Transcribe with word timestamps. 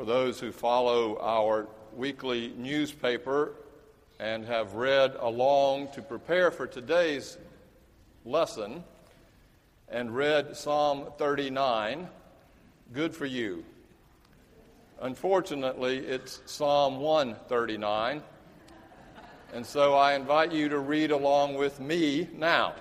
For 0.00 0.06
those 0.06 0.40
who 0.40 0.50
follow 0.50 1.18
our 1.20 1.68
weekly 1.94 2.54
newspaper 2.56 3.52
and 4.18 4.46
have 4.46 4.72
read 4.72 5.14
along 5.20 5.88
to 5.88 6.00
prepare 6.00 6.50
for 6.50 6.66
today's 6.66 7.36
lesson 8.24 8.82
and 9.90 10.16
read 10.16 10.56
Psalm 10.56 11.08
39, 11.18 12.08
good 12.94 13.14
for 13.14 13.26
you. 13.26 13.62
Unfortunately, 15.02 15.98
it's 15.98 16.40
Psalm 16.46 16.98
139, 17.00 18.22
and 19.52 19.66
so 19.66 19.92
I 19.92 20.14
invite 20.14 20.50
you 20.50 20.70
to 20.70 20.78
read 20.78 21.10
along 21.10 21.56
with 21.56 21.78
me 21.78 22.26
now. 22.38 22.72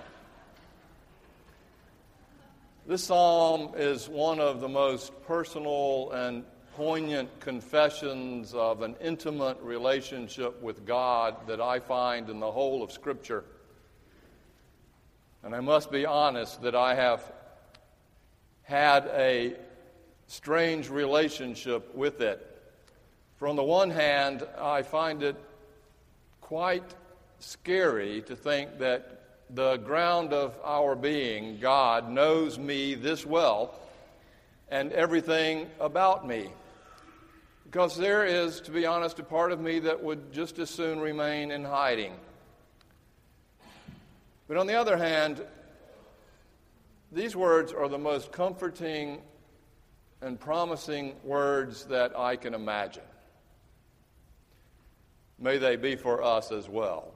This 2.87 3.03
psalm 3.03 3.73
is 3.75 4.07
one 4.07 4.39
of 4.39 4.61
the 4.61 4.69
most 4.69 5.11
personal 5.25 6.11
and 6.11 6.45
poignant 6.79 7.41
confessions 7.41 8.53
of 8.53 8.83
an 8.83 8.95
intimate 9.01 9.57
relationship 9.61 10.61
with 10.61 10.85
God 10.85 11.35
that 11.45 11.59
I 11.59 11.77
find 11.77 12.29
in 12.29 12.39
the 12.39 12.49
whole 12.49 12.81
of 12.81 12.89
Scripture. 12.89 13.43
And 15.43 15.53
I 15.53 15.59
must 15.59 15.91
be 15.91 16.05
honest 16.05 16.61
that 16.61 16.75
I 16.75 16.95
have 16.95 17.33
had 18.63 19.07
a 19.07 19.57
strange 20.27 20.89
relationship 20.89 21.93
with 21.93 22.21
it. 22.21 22.47
For 23.35 23.49
on 23.49 23.57
the 23.57 23.63
one 23.63 23.89
hand, 23.89 24.47
I 24.57 24.83
find 24.83 25.21
it 25.21 25.35
quite 26.39 26.95
scary 27.39 28.21
to 28.21 28.37
think 28.37 28.79
that 28.79 29.21
the 29.49 29.75
ground 29.75 30.31
of 30.31 30.57
our 30.63 30.95
being, 30.95 31.59
God, 31.59 32.09
knows 32.09 32.57
me 32.57 32.95
this 32.95 33.25
well 33.25 33.77
and 34.69 34.93
everything 34.93 35.67
about 35.81 36.25
me. 36.25 36.51
Because 37.69 37.95
there 37.95 38.25
is, 38.25 38.61
to 38.61 38.71
be 38.71 38.87
honest, 38.87 39.19
a 39.19 39.23
part 39.23 39.51
of 39.51 39.59
me 39.59 39.77
that 39.77 40.03
would 40.03 40.33
just 40.33 40.57
as 40.57 40.71
soon 40.71 40.99
remain 40.99 41.51
in 41.51 41.63
hiding. 41.63 42.13
But 44.47 44.57
on 44.57 44.65
the 44.65 44.73
other 44.73 44.97
hand, 44.97 45.45
these 47.11 47.35
words 47.35 47.71
are 47.71 47.87
the 47.87 47.99
most 47.99 48.31
comforting 48.31 49.21
and 50.19 50.39
promising 50.39 51.13
words 51.23 51.85
that 51.85 52.17
I 52.17 52.37
can 52.37 52.55
imagine. 52.55 53.03
May 55.37 55.59
they 55.59 55.75
be 55.75 55.95
for 55.95 56.23
us 56.23 56.51
as 56.51 56.67
well. 56.67 57.13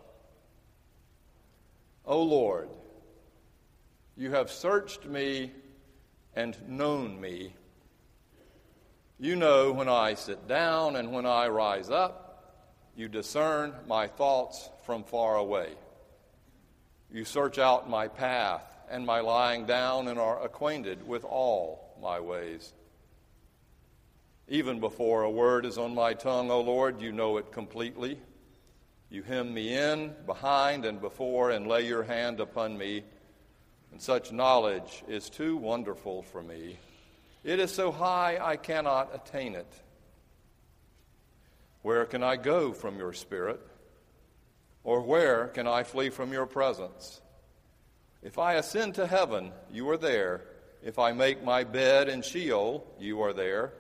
O 2.06 2.22
Lord, 2.22 2.70
you 4.16 4.30
have 4.30 4.52
searched 4.52 5.08
me 5.08 5.52
and 6.36 6.56
known 6.70 7.20
me. 7.20 7.56
You 9.24 9.38
know 9.38 9.72
when 9.72 9.88
I 9.88 10.16
sit 10.16 10.50
down 10.50 10.98
and 10.98 11.14
when 11.14 11.26
I 11.26 11.48
rise 11.48 11.90
up. 11.90 12.60
You 12.94 13.08
discern 13.08 13.74
my 13.88 14.06
thoughts 14.06 14.70
from 14.86 15.06
far 15.06 15.38
away. 15.38 15.70
You 17.10 17.24
search 17.24 17.58
out 17.58 17.90
my 17.90 18.10
path 18.10 18.66
and 18.92 19.06
my 19.06 19.22
lying 19.22 19.66
down 19.66 20.10
and 20.10 20.20
are 20.20 20.44
acquainted 20.44 21.08
with 21.08 21.24
all 21.24 21.96
my 22.02 22.20
ways. 22.20 22.74
Even 24.50 24.82
before 24.82 25.24
a 25.24 25.32
word 25.32 25.66
is 25.66 25.78
on 25.78 25.96
my 25.96 26.14
tongue, 26.14 26.52
O 26.52 26.60
Lord, 26.60 27.00
you 27.00 27.14
know 27.14 27.38
it 27.38 27.50
completely. 27.50 28.20
You 29.10 29.24
hem 29.24 29.54
me 29.54 29.74
in, 29.74 30.14
behind, 30.26 30.84
and 30.84 31.00
before, 31.00 31.52
and 31.52 31.66
lay 31.66 31.88
your 31.88 32.04
hand 32.04 32.42
upon 32.42 32.78
me. 32.78 33.06
And 33.94 34.02
such 34.02 34.34
knowledge 34.34 35.02
is 35.08 35.30
too 35.30 35.56
wonderful 35.56 36.24
for 36.24 36.44
me. 36.44 36.78
It 37.44 37.60
is 37.60 37.74
so 37.74 37.92
high 37.92 38.40
I 38.42 38.56
cannot 38.56 39.14
attain 39.14 39.56
it. 39.56 39.72
Where 41.82 42.06
can 42.06 42.24
I 42.24 42.38
go 42.38 42.72
from 42.72 42.98
your 42.98 43.12
spirit? 43.14 43.60
Or 44.84 45.02
where 45.02 45.48
can 45.48 45.68
I 45.68 45.84
flee 45.84 46.10
from 46.10 46.32
your 46.32 46.46
presence? 46.46 47.22
If 48.22 48.40
I 48.40 48.54
ascend 48.54 48.96
to 48.96 49.08
heaven, 49.08 49.52
you 49.72 49.90
are 49.90 49.98
there. 49.98 50.46
If 50.82 51.00
I 51.00 51.12
make 51.12 51.44
my 51.44 51.64
bed 51.66 52.08
in 52.08 52.22
Sheol, 52.22 52.86
you 53.00 53.22
are 53.22 53.34
there. 53.34 53.74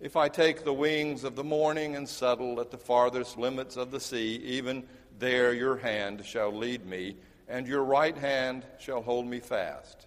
If 0.00 0.16
I 0.16 0.28
take 0.28 0.64
the 0.64 0.72
wings 0.72 1.24
of 1.24 1.36
the 1.36 1.44
morning 1.44 1.96
and 1.96 2.08
settle 2.08 2.60
at 2.60 2.70
the 2.70 2.78
farthest 2.78 3.38
limits 3.38 3.76
of 3.76 3.90
the 3.90 4.00
sea, 4.00 4.36
even 4.44 4.86
there 5.18 5.52
your 5.52 5.76
hand 5.76 6.24
shall 6.24 6.52
lead 6.52 6.84
me, 6.84 7.16
and 7.48 7.66
your 7.66 7.84
right 7.84 8.16
hand 8.16 8.64
shall 8.78 9.02
hold 9.02 9.26
me 9.26 9.40
fast. 9.40 10.06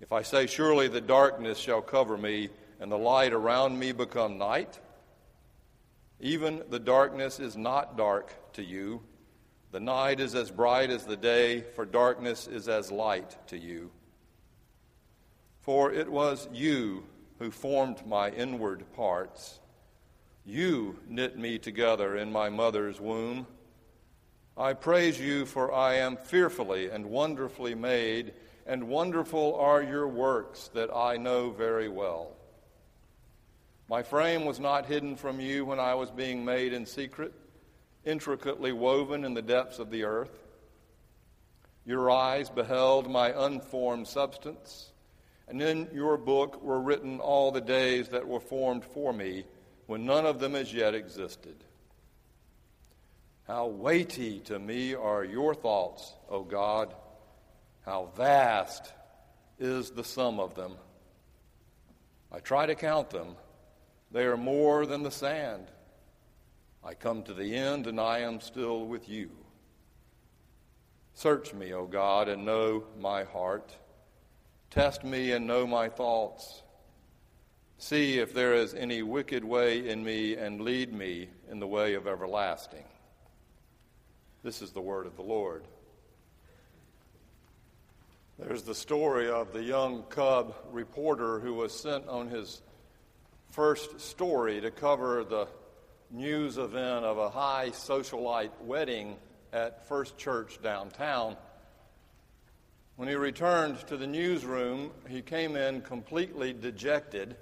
If 0.00 0.12
I 0.12 0.22
say, 0.22 0.46
Surely 0.46 0.88
the 0.88 1.00
darkness 1.00 1.58
shall 1.58 1.82
cover 1.82 2.16
me, 2.16 2.50
and 2.80 2.90
the 2.90 2.98
light 2.98 3.32
around 3.32 3.78
me 3.78 3.92
become 3.92 4.38
night, 4.38 4.78
even 6.20 6.62
the 6.68 6.78
darkness 6.78 7.38
is 7.38 7.56
not 7.56 7.96
dark 7.96 8.52
to 8.54 8.62
you. 8.62 9.02
The 9.70 9.80
night 9.80 10.20
is 10.20 10.34
as 10.34 10.50
bright 10.50 10.90
as 10.90 11.04
the 11.04 11.16
day, 11.16 11.64
for 11.74 11.84
darkness 11.84 12.46
is 12.46 12.68
as 12.68 12.90
light 12.90 13.36
to 13.48 13.58
you. 13.58 13.90
For 15.60 15.92
it 15.92 16.08
was 16.08 16.48
you 16.52 17.04
who 17.38 17.50
formed 17.50 18.06
my 18.06 18.30
inward 18.30 18.84
parts. 18.94 19.60
You 20.44 20.98
knit 21.08 21.38
me 21.38 21.58
together 21.58 22.16
in 22.16 22.32
my 22.32 22.48
mother's 22.48 23.00
womb. 23.00 23.46
I 24.56 24.72
praise 24.72 25.20
you, 25.20 25.44
for 25.44 25.72
I 25.72 25.96
am 25.96 26.16
fearfully 26.16 26.88
and 26.90 27.06
wonderfully 27.06 27.74
made 27.74 28.32
and 28.68 28.86
wonderful 28.86 29.54
are 29.54 29.82
your 29.82 30.06
works 30.06 30.68
that 30.74 30.94
I 30.94 31.16
know 31.16 31.50
very 31.50 31.88
well. 31.88 32.36
My 33.88 34.02
frame 34.02 34.44
was 34.44 34.60
not 34.60 34.84
hidden 34.84 35.16
from 35.16 35.40
you 35.40 35.64
when 35.64 35.80
I 35.80 35.94
was 35.94 36.10
being 36.10 36.44
made 36.44 36.74
in 36.74 36.84
secret, 36.84 37.32
intricately 38.04 38.72
woven 38.72 39.24
in 39.24 39.32
the 39.32 39.40
depths 39.40 39.78
of 39.78 39.90
the 39.90 40.04
earth. 40.04 40.44
Your 41.86 42.10
eyes 42.10 42.50
beheld 42.50 43.10
my 43.10 43.32
unformed 43.46 44.06
substance, 44.06 44.92
and 45.48 45.62
in 45.62 45.88
your 45.94 46.18
book 46.18 46.62
were 46.62 46.82
written 46.82 47.20
all 47.20 47.50
the 47.50 47.62
days 47.62 48.08
that 48.10 48.28
were 48.28 48.38
formed 48.38 48.84
for 48.84 49.14
me, 49.14 49.44
when 49.86 50.04
none 50.04 50.26
of 50.26 50.40
them 50.40 50.54
as 50.54 50.74
yet 50.74 50.94
existed. 50.94 51.56
How 53.46 53.68
weighty 53.68 54.40
to 54.40 54.58
me 54.58 54.94
are 54.94 55.24
your 55.24 55.54
thoughts, 55.54 56.12
O 56.28 56.42
God! 56.42 56.94
How 57.88 58.10
vast 58.18 58.92
is 59.58 59.92
the 59.92 60.04
sum 60.04 60.40
of 60.40 60.54
them. 60.54 60.74
I 62.30 62.38
try 62.40 62.66
to 62.66 62.74
count 62.74 63.08
them. 63.08 63.28
They 64.12 64.26
are 64.26 64.36
more 64.36 64.84
than 64.84 65.02
the 65.02 65.10
sand. 65.10 65.68
I 66.84 66.92
come 66.92 67.22
to 67.22 67.32
the 67.32 67.56
end, 67.56 67.86
and 67.86 67.98
I 67.98 68.18
am 68.18 68.42
still 68.42 68.84
with 68.84 69.08
you. 69.08 69.30
Search 71.14 71.54
me, 71.54 71.72
O 71.72 71.86
God, 71.86 72.28
and 72.28 72.44
know 72.44 72.84
my 73.00 73.24
heart. 73.24 73.74
Test 74.70 75.02
me 75.02 75.32
and 75.32 75.46
know 75.46 75.66
my 75.66 75.88
thoughts. 75.88 76.62
See 77.78 78.18
if 78.18 78.34
there 78.34 78.52
is 78.52 78.74
any 78.74 79.00
wicked 79.00 79.42
way 79.42 79.88
in 79.88 80.04
me, 80.04 80.36
and 80.36 80.60
lead 80.60 80.92
me 80.92 81.30
in 81.50 81.58
the 81.58 81.66
way 81.66 81.94
of 81.94 82.06
everlasting. 82.06 82.84
This 84.42 84.60
is 84.60 84.72
the 84.72 84.82
word 84.82 85.06
of 85.06 85.16
the 85.16 85.22
Lord. 85.22 85.64
There's 88.38 88.62
the 88.62 88.74
story 88.74 89.28
of 89.28 89.52
the 89.52 89.64
young 89.64 90.04
cub 90.04 90.54
reporter 90.70 91.40
who 91.40 91.54
was 91.54 91.72
sent 91.72 92.06
on 92.06 92.28
his 92.28 92.62
first 93.50 94.00
story 94.00 94.60
to 94.60 94.70
cover 94.70 95.24
the 95.24 95.48
news 96.12 96.56
event 96.56 97.04
of 97.04 97.18
a 97.18 97.30
high 97.30 97.70
socialite 97.70 98.52
wedding 98.60 99.16
at 99.52 99.88
First 99.88 100.16
Church 100.18 100.62
downtown. 100.62 101.36
When 102.94 103.08
he 103.08 103.16
returned 103.16 103.84
to 103.88 103.96
the 103.96 104.06
newsroom, 104.06 104.92
he 105.08 105.20
came 105.20 105.56
in 105.56 105.80
completely 105.80 106.52
dejected, 106.52 107.34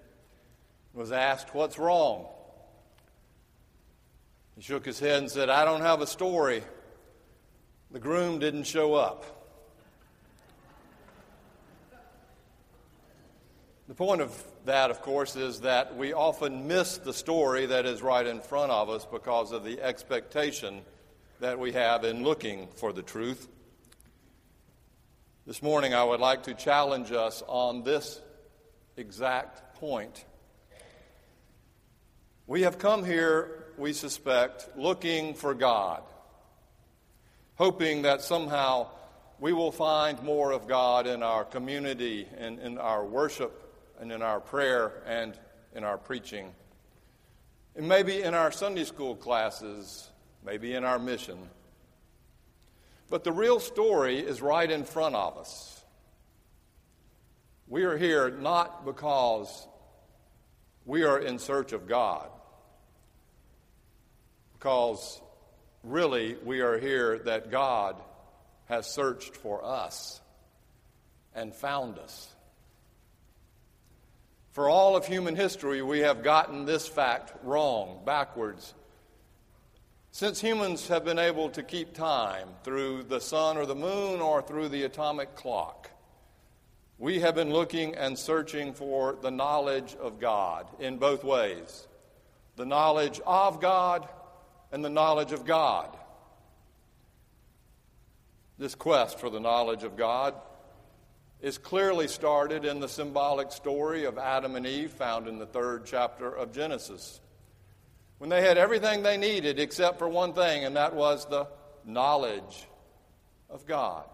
was 0.94 1.12
asked, 1.12 1.54
What's 1.54 1.78
wrong? 1.78 2.25
He 4.56 4.62
shook 4.62 4.87
his 4.87 4.99
head 4.99 5.19
and 5.19 5.31
said, 5.31 5.50
I 5.50 5.66
don't 5.66 5.82
have 5.82 6.00
a 6.00 6.06
story. 6.06 6.62
The 7.90 8.00
groom 8.00 8.38
didn't 8.38 8.64
show 8.64 8.94
up. 8.94 9.36
The 13.88 13.94
point 13.94 14.21
of 14.21 14.44
that, 14.65 14.91
of 14.91 15.00
course, 15.00 15.37
is 15.37 15.61
that 15.61 15.97
we 15.97 16.12
often 16.12 16.67
miss 16.67 16.99
the 16.99 17.12
story 17.12 17.67
that 17.67 17.87
is 17.87 18.03
right 18.03 18.27
in 18.27 18.41
front 18.41 18.73
of 18.73 18.91
us 18.91 19.06
because 19.06 19.53
of 19.53 19.62
the 19.62 19.81
expectation 19.81 20.81
that 21.38 21.61
we 21.61 21.71
have 21.71 22.03
in 22.03 22.25
looking 22.25 22.67
for 22.75 22.93
the 22.93 23.03
truth. 23.03 23.47
This 25.47 25.62
morning, 25.62 25.94
I 25.94 26.03
would 26.03 26.19
like 26.19 26.43
to 26.44 26.55
challenge 26.55 27.12
us 27.12 27.44
on 27.47 27.85
this 27.85 28.21
exact 28.97 29.77
point. 29.77 30.25
We 32.49 32.62
have 32.62 32.81
come 32.81 33.05
here, 33.05 33.67
we 33.79 33.93
suspect, 33.93 34.69
looking 34.77 35.35
for 35.35 35.55
God, 35.55 36.03
hoping 37.55 38.03
that 38.03 38.21
somehow 38.21 38.88
we 39.38 39.53
will 39.53 39.71
find 39.71 40.21
more 40.25 40.50
of 40.50 40.67
God 40.67 41.06
in 41.06 41.23
our 41.23 41.44
community 41.44 42.27
and 42.37 42.59
in 42.59 42.79
our 42.79 43.05
worship 43.05 43.62
and 44.00 44.12
in 44.12 44.22
our 44.22 44.40
prayer 44.40 45.02
and 45.06 45.38
in 45.75 45.84
our 45.84 45.98
preaching. 45.98 46.52
And 47.75 47.88
maybe 47.88 48.22
in 48.22 48.34
our 48.34 48.50
Sunday 48.50 48.84
school 48.84 49.16
classes, 49.16 50.10
maybe 50.44 50.75
in 50.75 50.84
our 50.84 50.98
mission. 50.98 51.38
But 53.10 53.25
the 53.25 53.32
real 53.32 53.60
story 53.60 54.19
is 54.19 54.40
right 54.40 54.70
in 54.70 54.84
front 54.84 55.14
of 55.14 55.37
us. 55.37 55.84
We 57.69 57.84
are 57.84 57.96
here 57.96 58.31
not 58.31 58.84
because 58.84 59.66
we 60.84 61.02
are 61.02 61.19
in 61.19 61.38
search 61.38 61.72
of 61.72 61.88
God, 61.88 62.28
because 64.52 65.20
really 65.82 66.37
we 66.44 66.60
are 66.60 66.78
here 66.78 67.19
that 67.20 67.50
God 67.50 67.96
has 68.66 68.87
searched 68.87 69.37
for 69.37 69.64
us 69.64 70.20
and 71.34 71.54
found 71.54 71.99
us. 71.99 72.36
For 74.56 74.70
all 74.70 74.97
of 74.97 75.05
human 75.05 75.37
history, 75.37 75.82
we 75.82 75.99
have 75.99 76.23
gotten 76.23 76.64
this 76.64 76.88
fact 76.88 77.35
wrong, 77.43 78.00
backwards. 78.06 78.73
Since 80.12 80.41
humans 80.41 80.88
have 80.88 81.05
been 81.05 81.19
able 81.19 81.50
to 81.50 81.62
keep 81.62 81.93
time 81.93 82.49
through 82.64 83.03
the 83.03 83.20
sun 83.20 83.58
or 83.58 83.67
the 83.67 83.75
moon 83.75 84.23
or 84.23 84.41
through 84.41 84.70
the 84.70 84.85
atomic 84.85 85.35
clock, 85.35 85.91
we 86.97 87.20
have 87.20 87.35
been 87.35 87.53
looking 87.53 87.97
and 87.97 88.19
searching 88.19 88.73
for 88.73 89.19
the 89.20 89.31
knowledge 89.31 89.94
of 90.00 90.19
God 90.19 90.67
in 90.81 90.97
both 90.97 91.23
ways 91.23 91.87
the 92.56 92.64
knowledge 92.64 93.20
of 93.26 93.61
God 93.61 94.09
and 94.73 94.82
the 94.82 94.88
knowledge 94.88 95.32
of 95.32 95.44
God. 95.44 95.94
This 98.56 98.75
quest 98.75 99.20
for 99.20 99.29
the 99.29 99.38
knowledge 99.38 99.82
of 99.85 99.99
God 99.99 100.35
is 101.41 101.59
clearly 101.59 102.09
started 102.09 102.65
in 102.65 102.81
the 102.81 102.88
symbolic 102.88 103.53
story 103.53 104.05
of 104.05 104.19
Adam 104.19 104.56
and 104.56 104.67
Eve 104.67 104.91
found 104.91 105.29
in 105.29 105.38
the 105.38 105.47
third 105.47 105.85
chapter 105.85 106.31
of 106.31 106.53
Genesis. 106.53 107.21
When 108.19 108.31
they 108.31 108.41
had 108.41 108.56
everything 108.56 109.03
they 109.03 109.19
needed 109.19 109.59
except 109.59 109.99
for 109.99 110.09
one 110.09 110.33
thing, 110.33 110.65
and 110.65 110.77
that 110.77 110.94
was 110.94 111.27
the 111.27 111.47
knowledge 111.85 112.67
of 113.50 113.67
God. 113.67 114.05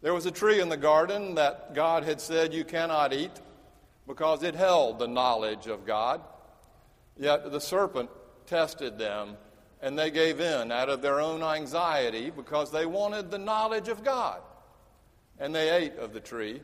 There 0.00 0.14
was 0.14 0.26
a 0.26 0.30
tree 0.30 0.60
in 0.60 0.68
the 0.68 0.76
garden 0.76 1.34
that 1.34 1.74
God 1.74 2.04
had 2.04 2.20
said 2.20 2.54
you 2.54 2.64
cannot 2.64 3.12
eat 3.12 3.32
because 4.06 4.44
it 4.44 4.54
held 4.54 4.98
the 5.00 5.08
knowledge 5.08 5.66
of 5.66 5.84
God. 5.84 6.20
Yet 7.16 7.50
the 7.50 7.60
serpent 7.60 8.08
tested 8.46 8.96
them, 8.96 9.36
and 9.82 9.98
they 9.98 10.12
gave 10.12 10.38
in 10.38 10.70
out 10.70 10.88
of 10.88 11.02
their 11.02 11.20
own 11.20 11.42
anxiety 11.42 12.30
because 12.30 12.70
they 12.70 12.86
wanted 12.86 13.32
the 13.32 13.38
knowledge 13.38 13.88
of 13.88 14.04
God 14.04 14.40
and 15.38 15.54
they 15.54 15.70
ate 15.70 15.96
of 15.96 16.12
the 16.12 16.20
tree. 16.20 16.60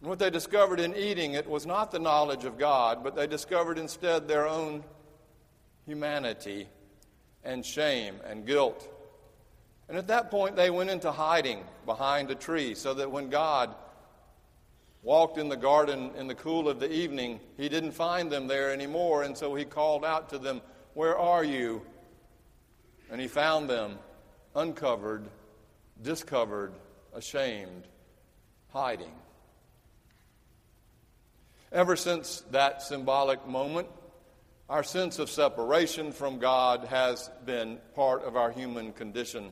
And 0.00 0.10
what 0.10 0.18
they 0.18 0.30
discovered 0.30 0.80
in 0.80 0.94
eating 0.94 1.34
it 1.34 1.48
was 1.48 1.66
not 1.66 1.90
the 1.90 1.98
knowledge 1.98 2.44
of 2.44 2.58
God, 2.58 3.02
but 3.02 3.16
they 3.16 3.26
discovered 3.26 3.78
instead 3.78 4.28
their 4.28 4.46
own 4.46 4.84
humanity 5.86 6.68
and 7.44 7.64
shame 7.64 8.16
and 8.24 8.46
guilt. 8.46 8.88
And 9.88 9.96
at 9.96 10.08
that 10.08 10.30
point, 10.30 10.56
they 10.56 10.70
went 10.70 10.90
into 10.90 11.12
hiding 11.12 11.64
behind 11.84 12.30
a 12.30 12.34
tree 12.34 12.74
so 12.74 12.92
that 12.94 13.10
when 13.10 13.30
God 13.30 13.74
walked 15.02 15.38
in 15.38 15.48
the 15.48 15.56
garden 15.56 16.10
in 16.16 16.26
the 16.26 16.34
cool 16.34 16.68
of 16.68 16.80
the 16.80 16.92
evening, 16.92 17.38
he 17.56 17.68
didn't 17.68 17.92
find 17.92 18.30
them 18.30 18.48
there 18.48 18.72
anymore. 18.72 19.22
And 19.22 19.36
so 19.36 19.54
he 19.54 19.64
called 19.64 20.04
out 20.04 20.28
to 20.30 20.38
them, 20.38 20.60
Where 20.94 21.16
are 21.16 21.44
you? 21.44 21.82
And 23.10 23.20
he 23.20 23.28
found 23.28 23.70
them 23.70 23.98
uncovered 24.56 25.28
discovered, 26.02 26.72
ashamed, 27.14 27.84
hiding. 28.68 29.12
Ever 31.72 31.96
since 31.96 32.42
that 32.50 32.82
symbolic 32.82 33.46
moment, 33.46 33.88
our 34.68 34.82
sense 34.82 35.18
of 35.18 35.30
separation 35.30 36.12
from 36.12 36.38
God 36.38 36.84
has 36.84 37.30
been 37.44 37.78
part 37.94 38.24
of 38.24 38.36
our 38.36 38.50
human 38.50 38.92
condition. 38.92 39.50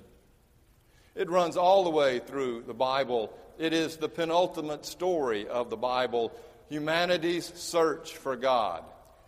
It 1.14 1.30
runs 1.30 1.56
all 1.56 1.84
the 1.84 1.90
way 1.90 2.18
through 2.18 2.64
the 2.66 2.74
Bible. 2.74 3.32
It 3.58 3.72
is 3.72 3.96
the 3.96 4.08
penultimate 4.08 4.84
story 4.84 5.46
of 5.46 5.70
the 5.70 5.76
Bible 5.76 6.32
humanity's 6.68 7.52
search 7.54 8.16
for 8.16 8.36
God. 8.36 8.82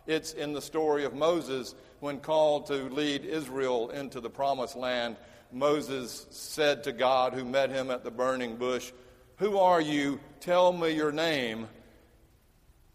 It's 0.05 0.33
in 0.33 0.53
the 0.53 0.61
story 0.61 1.05
of 1.05 1.13
Moses 1.13 1.75
when 1.99 2.19
called 2.19 2.67
to 2.67 2.89
lead 2.89 3.25
Israel 3.25 3.89
into 3.89 4.19
the 4.19 4.29
promised 4.29 4.75
land 4.75 5.17
Moses 5.51 6.27
said 6.29 6.83
to 6.83 6.91
God, 6.91 7.33
who 7.33 7.45
met 7.45 7.69
him 7.69 7.89
at 7.89 8.03
the 8.03 8.11
burning 8.11 8.57
bush, 8.57 8.91
Who 9.37 9.57
are 9.57 9.81
you? 9.81 10.19
Tell 10.39 10.73
me 10.73 10.91
your 10.91 11.11
name. 11.11 11.67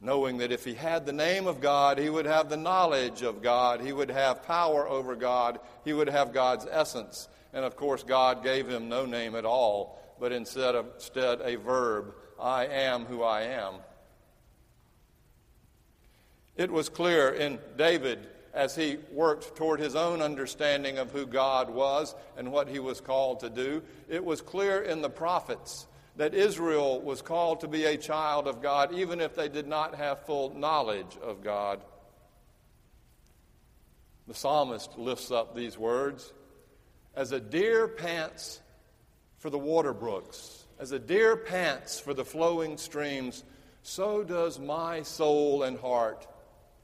Knowing 0.01 0.39
that 0.39 0.51
if 0.51 0.65
he 0.65 0.75
had 0.75 1.07
the 1.07 1.13
name 1.13 1.47
of 1.47 1.61
God, 1.61 1.99
he 1.99 2.11
would 2.11 2.27
have 2.27 2.49
the 2.49 2.57
knowledge 2.57 3.23
of 3.23 3.41
God, 3.41 3.81
he 3.81 3.93
would 3.93 4.11
have 4.11 4.43
power 4.43 4.89
over 4.89 5.15
God, 5.15 5.61
he 5.85 5.93
would 5.93 6.09
have 6.09 6.33
God's 6.33 6.67
essence. 6.69 7.29
And 7.53 7.65
of 7.65 7.77
course, 7.77 8.03
God 8.03 8.43
gave 8.43 8.69
him 8.69 8.89
no 8.89 9.07
name 9.07 9.37
at 9.37 9.45
all, 9.45 10.01
but 10.19 10.33
instead, 10.33 10.75
of, 10.75 10.87
instead 10.95 11.41
a 11.43 11.57
verb 11.57 12.15
I 12.41 12.67
am 12.67 13.05
who 13.05 13.23
I 13.23 13.43
am. 13.43 13.75
It 16.57 16.71
was 16.71 16.89
clear 16.89 17.31
in 17.31 17.59
David 17.77 18.27
as 18.55 18.75
he 18.77 18.99
worked 19.11 19.57
toward 19.57 19.81
his 19.81 19.97
own 19.97 20.21
understanding 20.21 20.99
of 20.99 21.11
who 21.11 21.27
God 21.27 21.71
was 21.71 22.15
and 22.37 22.53
what 22.53 22.69
he 22.69 22.79
was 22.79 23.01
called 23.01 23.41
to 23.41 23.51
do. 23.51 23.83
It 24.09 24.25
was 24.25 24.41
clear 24.41 24.83
in 24.83 25.01
the 25.01 25.11
prophets 25.11 25.87
that 26.17 26.35
Israel 26.35 27.01
was 27.01 27.23
called 27.23 27.61
to 27.61 27.69
be 27.69 27.85
a 27.85 27.97
child 27.97 28.47
of 28.47 28.61
God, 28.61 28.93
even 28.93 29.21
if 29.21 29.35
they 29.35 29.49
did 29.49 29.67
not 29.67 29.95
have 29.95 30.27
full 30.27 30.55
knowledge 30.55 31.17
of 31.23 31.43
God. 31.43 31.83
The 34.29 34.35
psalmist 34.35 34.99
lifts 34.99 35.31
up 35.31 35.55
these 35.55 35.79
words 35.79 36.33
As 37.15 37.33
a 37.33 37.41
deer 37.41 37.89
pants 37.89 38.61
for 39.39 39.51
the 39.51 39.59
water 39.59 39.95
brooks, 39.95 40.65
as 40.79 40.93
a 40.93 40.99
deer 40.99 41.37
pants 41.37 41.99
for 41.99 42.13
the 42.13 42.25
flowing 42.25 42.77
streams, 42.77 43.45
so 43.83 44.23
does 44.23 44.59
my 44.59 45.03
soul 45.03 45.63
and 45.63 45.79
heart 45.79 46.27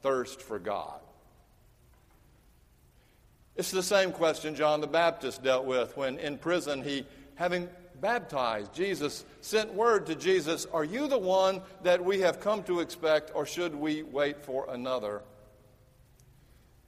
thirst 0.03 0.41
for 0.41 0.59
God. 0.59 0.98
It's 3.59 3.73
the 3.73 3.83
same 3.83 4.13
question 4.13 4.55
John 4.55 4.81
the 4.81 4.87
Baptist 4.87 5.43
dealt 5.43 5.65
with 5.65 5.97
when 5.97 6.21
in 6.21 6.39
prison 6.39 6.81
he, 6.81 7.05
having 7.35 7.69
baptized, 8.01 8.73
Jesus 8.73 9.25
sent 9.41 9.75
word 9.75 10.07
to 10.07 10.15
Jesus, 10.15 10.65
Are 10.73 10.85
you 10.85 11.09
the 11.09 11.19
one 11.19 11.63
that 11.83 12.05
we 12.05 12.21
have 12.21 12.39
come 12.39 12.63
to 12.63 12.79
expect, 12.79 13.33
or 13.35 13.45
should 13.45 13.75
we 13.75 14.05
wait 14.05 14.45
for 14.45 14.69
another? 14.71 15.23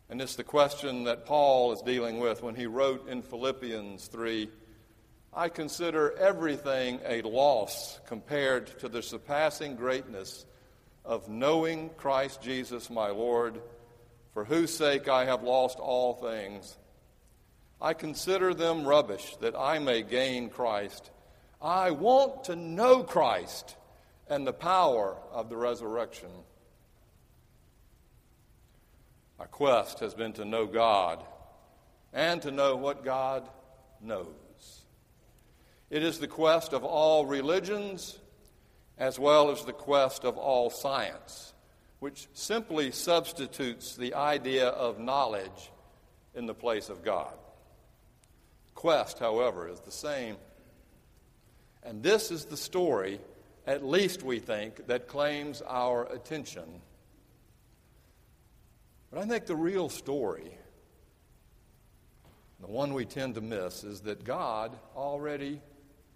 And 0.09 0.23
it's 0.23 0.37
the 0.37 0.45
question 0.45 1.05
that 1.05 1.27
Paul 1.27 1.73
is 1.73 1.83
dealing 1.83 2.21
with 2.21 2.41
when 2.41 2.55
he 2.55 2.67
wrote 2.67 3.09
in 3.09 3.23
Philippians 3.23 4.07
3 4.07 4.49
I 5.33 5.49
consider 5.49 6.17
everything 6.19 7.01
a 7.05 7.23
loss 7.23 7.99
compared 8.07 8.79
to 8.79 8.89
the 8.89 9.03
surpassing 9.03 9.75
greatness 9.75 10.45
of 11.05 11.29
knowing 11.29 11.91
Christ 11.97 12.43
Jesus 12.43 12.91
my 12.91 13.11
Lord 13.11 13.61
for 14.41 14.47
whose 14.47 14.75
sake 14.75 15.07
I 15.07 15.27
have 15.27 15.43
lost 15.43 15.79
all 15.79 16.15
things. 16.15 16.79
I 17.79 17.93
consider 17.93 18.55
them 18.55 18.87
rubbish 18.87 19.37
that 19.43 19.55
I 19.55 19.79
may 19.79 20.01
gain 20.01 20.49
Christ. 20.49 21.11
I 21.61 21.91
want 21.91 22.45
to 22.45 22.57
know 22.57 23.03
Christ 23.03 23.77
and 24.31 24.47
the 24.47 24.55
power 24.55 25.15
of 25.31 25.51
the 25.51 25.59
resurrection. 25.59 26.31
Our 29.39 29.47
quest 29.47 30.01
has 30.01 30.15
been 30.15 30.33
to 30.33 30.47
know 30.47 30.65
God 30.65 31.23
and 32.15 32.41
to 32.41 32.51
know 32.51 32.77
what 32.77 33.05
God 33.05 33.47
knows. 34.01 34.81
It 35.91 36.03
is 36.03 36.19
the 36.19 36.29
quest 36.29 36.73
of 36.73 36.83
all 36.83 37.27
religions 37.27 38.19
as 38.97 39.19
well 39.19 39.51
as 39.51 39.67
the 39.67 39.75
quest 39.75 40.25
of 40.25 40.39
all 40.39 40.71
science 40.71 41.53
which 42.01 42.29
simply 42.33 42.91
substitutes 42.91 43.95
the 43.95 44.15
idea 44.15 44.69
of 44.69 44.99
knowledge 44.99 45.71
in 46.35 46.47
the 46.47 46.55
place 46.55 46.89
of 46.89 47.05
God. 47.05 47.35
Quest, 48.75 49.19
however, 49.19 49.69
is 49.69 49.81
the 49.81 49.91
same. 49.91 50.37
And 51.83 52.03
this 52.03 52.31
is 52.31 52.47
the 52.47 52.57
story, 52.57 53.21
at 53.67 53.85
least 53.85 54.23
we 54.23 54.39
think, 54.39 54.87
that 54.87 55.09
claims 55.09 55.63
our 55.63 56.11
attention. 56.11 56.81
But 59.11 59.21
I 59.21 59.27
think 59.27 59.45
the 59.45 59.57
real 59.57 59.91
story, 59.91 60.51
the 62.61 62.67
one 62.67 62.95
we 62.95 63.05
tend 63.05 63.35
to 63.35 63.43
miss, 63.43 63.85
is 63.85 64.01
that 64.03 64.25
God 64.25 64.75
already 64.97 65.61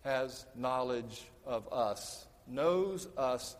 has 0.02 0.46
knowledge 0.54 1.22
of 1.44 1.70
us, 1.72 2.26
knows 2.46 3.08
us 3.18 3.56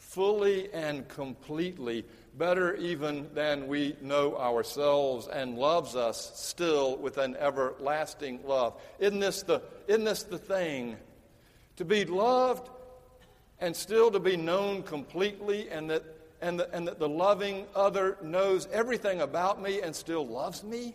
fully 0.00 0.72
and 0.72 1.06
completely, 1.08 2.04
better 2.36 2.74
even 2.74 3.28
than 3.32 3.68
we 3.68 3.94
know 4.00 4.36
ourselves, 4.36 5.28
and 5.28 5.56
loves 5.56 5.94
us 5.94 6.32
still 6.34 6.96
with 6.96 7.16
an 7.18 7.36
everlasting 7.36 8.40
love. 8.44 8.80
Isn't 8.98 9.20
this 9.20 9.42
the, 9.42 9.62
isn't 9.86 10.04
this 10.04 10.24
the 10.24 10.38
thing? 10.38 10.96
To 11.76 11.84
be 11.84 12.04
loved 12.04 12.68
and 13.60 13.76
still 13.76 14.10
to 14.10 14.18
be 14.18 14.36
known 14.36 14.82
completely, 14.82 15.70
and 15.70 15.88
that 15.90 16.02
and, 16.42 16.58
the, 16.58 16.74
and 16.74 16.88
that 16.88 16.98
the 16.98 17.08
loving 17.08 17.66
other 17.74 18.16
knows 18.22 18.66
everything 18.72 19.20
about 19.20 19.62
me 19.62 19.82
and 19.82 19.94
still 19.94 20.26
loves 20.26 20.64
me? 20.64 20.94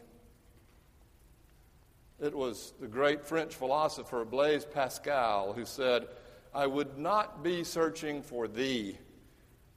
It 2.21 2.33
was 2.33 2.73
the 2.79 2.87
great 2.87 3.25
French 3.25 3.53
philosopher 3.53 4.25
Blaise 4.25 4.65
Pascal 4.65 5.53
who 5.53 5.65
said, 5.65 6.07
I 6.55 6.67
would 6.67 6.97
not 6.97 7.43
be 7.43 7.65
searching 7.65 8.21
for 8.21 8.47
thee 8.47 8.97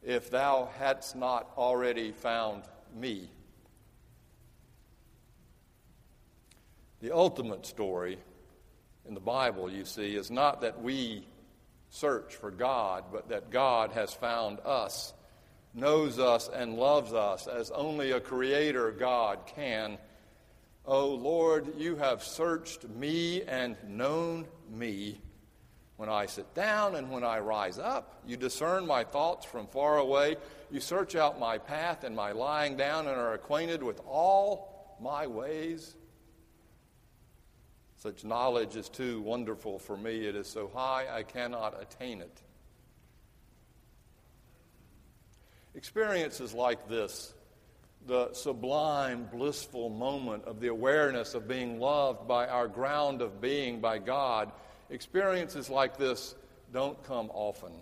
if 0.01 0.31
thou 0.31 0.71
hadst 0.79 1.17
not 1.17 1.51
already 1.57 2.13
found 2.13 2.63
me. 2.95 3.29
The 7.01 7.11
ultimate 7.11 7.67
story 7.67 8.19
in 9.09 9.15
the 9.15 9.21
Bible, 9.21 9.69
you 9.69 9.85
see, 9.85 10.15
is 10.15 10.31
not 10.31 10.61
that 10.61 10.81
we 10.81 11.27
search 11.91 12.37
for 12.37 12.53
God, 12.53 13.07
but 13.11 13.31
that 13.31 13.51
God 13.51 13.91
has 13.93 14.15
found 14.15 14.61
us, 14.65 15.13
knows 15.75 16.21
us, 16.21 16.49
and 16.49 16.77
loves 16.77 17.13
us 17.13 17.49
as 17.49 17.73
only 17.73 18.13
a 18.13 18.21
creator 18.21 18.93
God 18.93 19.41
can. 19.47 19.99
Oh 20.87 21.09
Lord, 21.09 21.77
you 21.77 21.97
have 21.97 22.23
searched 22.23 22.89
me 22.89 23.43
and 23.43 23.77
known 23.85 24.47
me. 24.71 25.21
When 25.99 26.09
I 26.09 26.27
sit 26.27 26.55
down 26.55 26.95
and 26.95 27.11
when 27.11 27.25
I 27.25 27.41
rise 27.41 27.81
up, 27.81 28.23
you 28.25 28.37
discern 28.37 28.87
my 28.87 29.03
thoughts 29.03 29.45
from 29.45 29.67
far 29.67 29.99
away. 29.99 30.37
You 30.71 30.79
search 30.79 31.17
out 31.17 31.41
my 31.41 31.59
path 31.59 32.05
and 32.05 32.15
my 32.15 32.31
lying 32.31 32.77
down 32.77 33.09
and 33.09 33.17
are 33.17 33.35
acquainted 33.35 33.83
with 33.83 34.01
all 34.07 34.97
my 35.01 35.27
ways. 35.27 35.97
Such 37.97 38.23
knowledge 38.23 38.77
is 38.77 38.89
too 38.89 39.21
wonderful 39.23 39.81
for 39.81 39.97
me. 39.97 40.25
It 40.25 40.37
is 40.37 40.47
so 40.47 40.71
high 40.73 41.09
I 41.13 41.25
cannot 41.25 41.83
attain 41.83 42.21
it. 42.21 42.43
Experiences 45.75 46.55
like 46.55 46.89
this, 46.89 47.35
the 48.07 48.33
sublime, 48.35 49.29
blissful 49.33 49.89
moment 49.89 50.45
of 50.45 50.61
the 50.61 50.69
awareness 50.69 51.35
of 51.35 51.49
being 51.49 51.81
loved 51.81 52.29
by 52.29 52.47
our 52.47 52.69
ground 52.69 53.21
of 53.21 53.41
being, 53.41 53.81
by 53.81 53.99
God, 53.99 54.53
experiences 54.91 55.71
like 55.71 55.97
this 55.97 56.35
don't 56.73 57.03
come 57.05 57.31
often. 57.33 57.73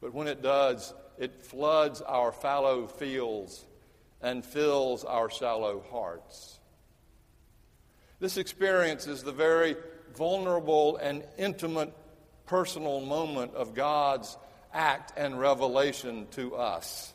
But 0.00 0.14
when 0.14 0.28
it 0.28 0.42
does, 0.42 0.94
it 1.18 1.42
floods 1.42 2.00
our 2.00 2.32
fallow 2.32 2.86
fields 2.86 3.64
and 4.20 4.44
fills 4.44 5.04
our 5.04 5.30
shallow 5.30 5.84
hearts. 5.90 6.58
This 8.20 8.36
experience 8.36 9.06
is 9.06 9.22
the 9.22 9.32
very 9.32 9.76
vulnerable 10.16 10.96
and 10.96 11.24
intimate 11.36 11.92
personal 12.46 13.00
moment 13.00 13.54
of 13.54 13.74
God's 13.74 14.36
act 14.72 15.12
and 15.16 15.38
revelation 15.38 16.26
to 16.32 16.56
us. 16.56 17.12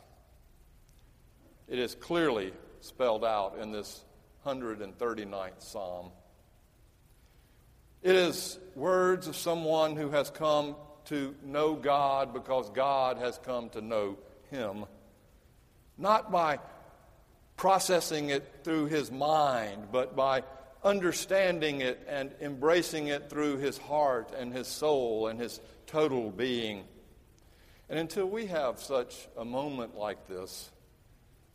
It 1.67 1.79
is 1.79 1.95
clearly 1.95 2.53
spelled 2.81 3.25
out 3.25 3.57
in 3.59 3.71
this 3.71 4.03
139th 4.45 5.61
Psalm. 5.61 6.11
It 8.03 8.15
is 8.15 8.59
words 8.75 9.27
of 9.27 9.35
someone 9.37 9.95
who 9.95 10.09
has 10.09 10.29
come 10.29 10.75
to 11.05 11.33
know 11.43 11.73
God 11.73 12.33
because 12.33 12.69
God 12.69 13.17
has 13.17 13.39
come 13.45 13.69
to 13.69 13.81
know 13.81 14.17
him. 14.51 14.85
Not 15.97 16.29
by 16.29 16.59
processing 17.55 18.29
it 18.29 18.45
through 18.65 18.87
his 18.87 19.09
mind, 19.09 19.87
but 19.91 20.17
by 20.17 20.43
understanding 20.83 21.79
it 21.79 22.05
and 22.09 22.31
embracing 22.41 23.07
it 23.07 23.29
through 23.29 23.57
his 23.57 23.77
heart 23.77 24.33
and 24.37 24.51
his 24.51 24.67
soul 24.67 25.27
and 25.27 25.39
his 25.39 25.61
total 25.87 26.29
being. 26.29 26.83
And 27.89 27.97
until 27.97 28.25
we 28.25 28.47
have 28.47 28.81
such 28.81 29.29
a 29.37 29.45
moment 29.45 29.95
like 29.95 30.27
this, 30.27 30.69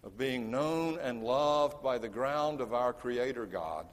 of 0.02 0.16
being 0.16 0.50
known 0.50 0.98
and 0.98 1.22
loved 1.24 1.82
by 1.82 1.98
the 1.98 2.08
ground 2.08 2.62
of 2.62 2.72
our 2.72 2.94
Creator 2.94 3.46
God, 3.46 3.86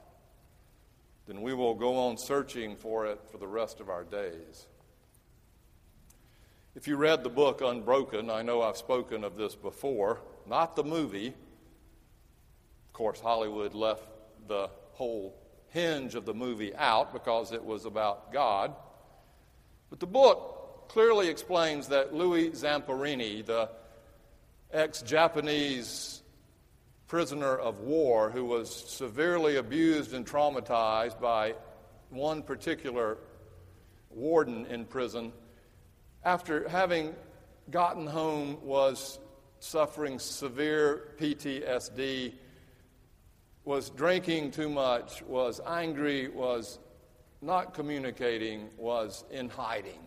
then 1.27 1.41
we 1.41 1.53
will 1.53 1.74
go 1.74 1.98
on 1.98 2.17
searching 2.17 2.75
for 2.75 3.08
it 3.08 3.20
for 3.32 3.38
the 3.38 3.48
rest 3.48 3.79
of 3.79 3.89
our 3.89 4.03
days. 4.03 4.67
If 6.75 6.88
you 6.88 6.98
read 6.98 7.24
the 7.24 7.29
book 7.29 7.62
Unbroken, 7.62 8.29
I 8.29 8.41
know 8.41 8.62
I've 8.62 8.77
spoken 8.77 9.24
of 9.24 9.38
this 9.38 9.55
before, 9.55 10.20
not 10.46 10.75
the 10.75 10.84
movie. 10.84 11.27
Of 11.27 12.94
course, 12.94 13.20
Hollywood 13.20 13.74
left 13.74 14.03
the 14.48 14.70
whole 14.94 15.36
hinge 15.70 16.15
of 16.15 16.25
the 16.25 16.34
movie 16.34 16.75
out 16.75 17.13
because 17.13 17.51
it 17.51 17.63
was 17.63 17.86
about 17.86 18.32
God. 18.32 18.75
But 19.89 20.00
the 20.00 20.05
book 20.05 20.88
clearly 20.89 21.29
explains 21.29 21.88
that 21.88 22.13
Louis 22.13 22.50
Zamperini, 22.51 23.46
the 23.46 23.70
ex 24.72 25.01
Japanese 25.01 26.22
prisoner 27.08 27.56
of 27.56 27.80
war 27.80 28.30
who 28.32 28.46
was 28.46 28.74
severely 28.74 29.58
abused 29.58 30.14
and 30.14 30.26
traumatized 30.26 31.20
by 31.20 31.54
one 32.10 32.42
particular 32.42 33.18
warden 34.10 34.66
in 34.68 34.86
prison, 34.86 35.32
after 36.24 36.68
having 36.70 37.14
gotten 37.70 38.08
home, 38.08 38.58
was 38.64 39.20
suffering 39.60 40.20
severe 40.20 41.14
PTSD 41.20 42.34
was 43.64 43.90
drinking 43.90 44.52
too 44.52 44.70
much, 44.70 45.24
was 45.24 45.60
angry, 45.66 46.28
was 46.28 46.80
not 47.42 47.74
communicating, 47.74 48.70
was 48.78 49.24
in 49.32 49.50
hiding. 49.50 50.05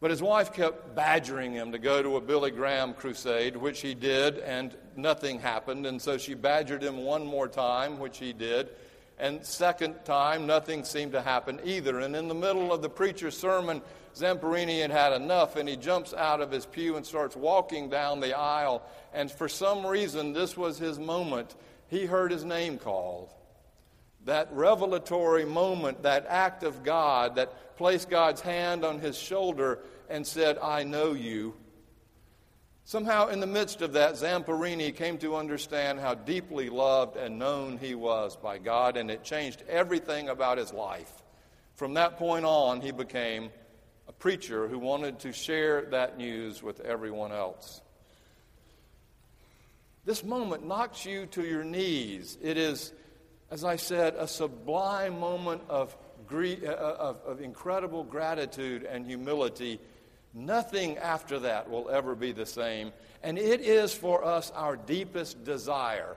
But 0.00 0.12
his 0.12 0.22
wife 0.22 0.52
kept 0.52 0.94
badgering 0.94 1.52
him 1.52 1.72
to 1.72 1.78
go 1.78 2.02
to 2.02 2.16
a 2.16 2.20
Billy 2.20 2.52
Graham 2.52 2.94
crusade, 2.94 3.56
which 3.56 3.80
he 3.80 3.94
did, 3.94 4.38
and 4.38 4.76
nothing 4.96 5.40
happened. 5.40 5.86
And 5.86 6.00
so 6.00 6.18
she 6.18 6.34
badgered 6.34 6.82
him 6.82 6.98
one 6.98 7.26
more 7.26 7.48
time, 7.48 7.98
which 7.98 8.18
he 8.18 8.32
did. 8.32 8.70
And 9.18 9.44
second 9.44 10.04
time, 10.04 10.46
nothing 10.46 10.84
seemed 10.84 11.12
to 11.12 11.22
happen 11.22 11.58
either. 11.64 11.98
And 11.98 12.14
in 12.14 12.28
the 12.28 12.34
middle 12.34 12.72
of 12.72 12.82
the 12.82 12.88
preacher's 12.88 13.36
sermon, 13.36 13.82
Zamperini 14.14 14.80
had 14.80 14.92
had 14.92 15.12
enough, 15.12 15.56
and 15.56 15.68
he 15.68 15.74
jumps 15.74 16.14
out 16.14 16.40
of 16.40 16.52
his 16.52 16.64
pew 16.64 16.96
and 16.96 17.04
starts 17.04 17.34
walking 17.34 17.90
down 17.90 18.20
the 18.20 18.38
aisle. 18.38 18.82
And 19.12 19.28
for 19.30 19.48
some 19.48 19.84
reason, 19.84 20.32
this 20.32 20.56
was 20.56 20.78
his 20.78 21.00
moment. 21.00 21.56
He 21.88 22.06
heard 22.06 22.30
his 22.30 22.44
name 22.44 22.78
called. 22.78 23.30
That 24.28 24.52
revelatory 24.52 25.46
moment, 25.46 26.02
that 26.02 26.26
act 26.28 26.62
of 26.62 26.82
God 26.82 27.36
that 27.36 27.78
placed 27.78 28.10
God's 28.10 28.42
hand 28.42 28.84
on 28.84 28.98
his 28.98 29.16
shoulder 29.16 29.78
and 30.10 30.26
said, 30.26 30.58
I 30.58 30.84
know 30.84 31.14
you. 31.14 31.54
Somehow, 32.84 33.28
in 33.28 33.40
the 33.40 33.46
midst 33.46 33.80
of 33.80 33.94
that, 33.94 34.16
Zamperini 34.16 34.94
came 34.94 35.16
to 35.20 35.34
understand 35.34 35.98
how 35.98 36.12
deeply 36.12 36.68
loved 36.68 37.16
and 37.16 37.38
known 37.38 37.78
he 37.78 37.94
was 37.94 38.36
by 38.36 38.58
God, 38.58 38.98
and 38.98 39.10
it 39.10 39.24
changed 39.24 39.62
everything 39.66 40.28
about 40.28 40.58
his 40.58 40.74
life. 40.74 41.10
From 41.76 41.94
that 41.94 42.18
point 42.18 42.44
on, 42.44 42.82
he 42.82 42.90
became 42.90 43.48
a 44.08 44.12
preacher 44.12 44.68
who 44.68 44.78
wanted 44.78 45.20
to 45.20 45.32
share 45.32 45.86
that 45.86 46.18
news 46.18 46.62
with 46.62 46.80
everyone 46.80 47.32
else. 47.32 47.80
This 50.04 50.22
moment 50.22 50.66
knocks 50.66 51.06
you 51.06 51.24
to 51.28 51.42
your 51.42 51.64
knees. 51.64 52.36
It 52.42 52.58
is, 52.58 52.92
as 53.50 53.64
I 53.64 53.76
said, 53.76 54.14
a 54.18 54.28
sublime 54.28 55.18
moment 55.18 55.62
of, 55.68 55.96
gre- 56.26 56.66
uh, 56.66 56.70
of, 56.70 57.20
of 57.24 57.40
incredible 57.40 58.04
gratitude 58.04 58.84
and 58.84 59.06
humility. 59.06 59.80
Nothing 60.34 60.98
after 60.98 61.38
that 61.40 61.70
will 61.70 61.88
ever 61.88 62.14
be 62.14 62.32
the 62.32 62.46
same. 62.46 62.92
And 63.22 63.38
it 63.38 63.60
is 63.60 63.94
for 63.94 64.24
us 64.24 64.50
our 64.54 64.76
deepest 64.76 65.44
desire. 65.44 66.16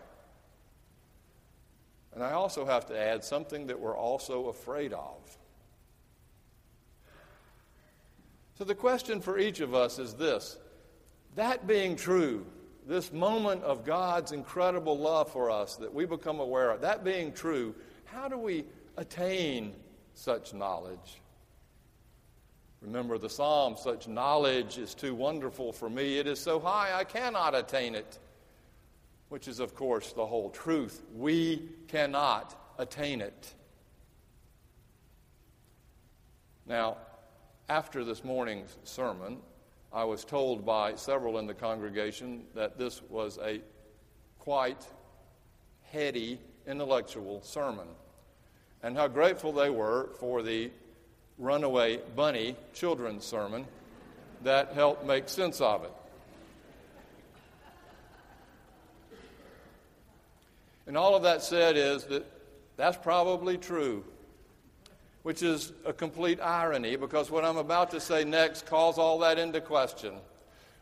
And 2.14 2.24
I 2.24 2.34
also 2.34 2.66
have 2.66 2.88
to 2.88 3.00
add 3.00 3.24
something 3.24 3.68
that 3.68 3.80
we're 3.80 3.96
also 3.96 4.48
afraid 4.48 4.92
of. 4.92 5.38
So 8.58 8.66
the 8.66 8.76
question 8.76 9.22
for 9.22 9.40
each 9.40 9.60
of 9.62 9.74
us 9.74 9.98
is 9.98 10.14
this 10.14 10.58
that 11.36 11.66
being 11.66 11.96
true, 11.96 12.46
this 12.88 13.12
moment 13.14 13.64
of 13.64 13.86
God's 13.86 14.32
incredible 14.32 14.98
love 14.98 15.32
for 15.32 15.52
us 15.52 15.76
that 15.78 15.94
we 15.94 16.06
become 16.06 16.40
aware 16.40 16.72
of, 16.72 16.82
that 16.82 17.04
being 17.04 17.32
true, 17.32 17.76
how 18.06 18.28
do 18.28 18.38
we 18.38 18.66
attain 18.98 19.74
such 20.14 20.54
knowledge? 20.54 21.22
Remember 22.82 23.18
the 23.18 23.30
psalm 23.30 23.76
such 23.78 24.08
knowledge 24.08 24.80
is 24.80 24.96
too 24.96 25.14
wonderful 25.14 25.72
for 25.72 25.90
me. 25.90 26.18
It 26.18 26.26
is 26.26 26.40
so 26.40 26.60
high 26.60 26.92
I 26.94 27.04
cannot 27.04 27.54
attain 27.54 27.94
it. 27.94 28.18
Which 29.30 29.48
is, 29.48 29.60
of 29.60 29.76
course, 29.76 30.12
the 30.12 30.26
whole 30.26 30.50
truth. 30.50 31.02
We 31.16 31.70
cannot 31.88 32.60
attain 32.78 33.22
it. 33.22 33.54
Now, 36.66 36.98
after 37.70 38.04
this 38.04 38.24
morning's 38.24 38.76
sermon, 38.84 39.38
I 39.94 40.06
was 40.06 40.24
told 40.24 40.66
by 40.66 40.96
several 40.96 41.38
in 41.38 41.48
the 41.48 41.54
congregation 41.54 42.44
that 42.56 42.78
this 42.78 43.02
was 43.10 43.38
a 43.44 43.62
quite 44.40 44.86
heady 45.84 46.40
intellectual 46.66 47.42
sermon, 47.44 47.88
and 48.84 48.96
how 48.96 49.08
grateful 49.08 49.52
they 49.52 49.70
were 49.70 50.10
for 50.20 50.42
the 50.42 50.72
Runaway 51.38 52.00
Bunny 52.16 52.56
children's 52.74 53.26
sermon. 53.26 53.66
that 54.44 54.74
helped 54.74 55.06
make 55.06 55.30
sense 55.30 55.62
of 55.62 55.84
it. 55.84 55.92
And 60.88 60.98
all 60.98 61.16
of 61.16 61.24
that 61.24 61.42
said 61.44 61.78
is 61.78 62.06
that 62.06 62.26
that's 62.76 62.98
probably 62.98 63.58
true, 63.58 64.04
which 65.24 65.44
is 65.44 65.72
a 65.86 65.94
complete 65.94 66.40
irony 66.42 66.96
because 66.96 67.30
what 67.30 67.46
I'm 67.46 67.58
about 67.58 67.92
to 67.92 68.00
say 68.00 68.24
next 68.24 68.66
calls 68.66 68.98
all 68.98 69.20
that 69.20 69.38
into 69.38 69.62
question. 69.62 70.16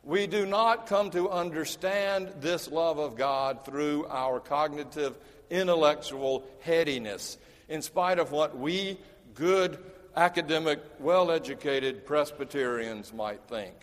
We 0.03 0.27
do 0.27 0.46
not 0.46 0.88
come 0.88 1.12
to 1.12 1.29
understand 1.29 2.34
this 2.39 2.69
love 2.69 3.00
of 3.00 3.17
God 3.17 3.65
through 3.65 4.08
our 4.08 4.39
cognitive, 4.39 5.15
intellectual 5.50 6.46
headiness, 6.62 7.38
in 7.67 7.81
spite 7.81 8.17
of 8.17 8.31
what 8.31 8.58
we, 8.58 8.98
good, 9.34 9.77
academic, 10.15 10.79
well 11.00 11.31
educated 11.31 12.05
Presbyterians 12.05 13.13
might 13.13 13.41
think. 13.48 13.75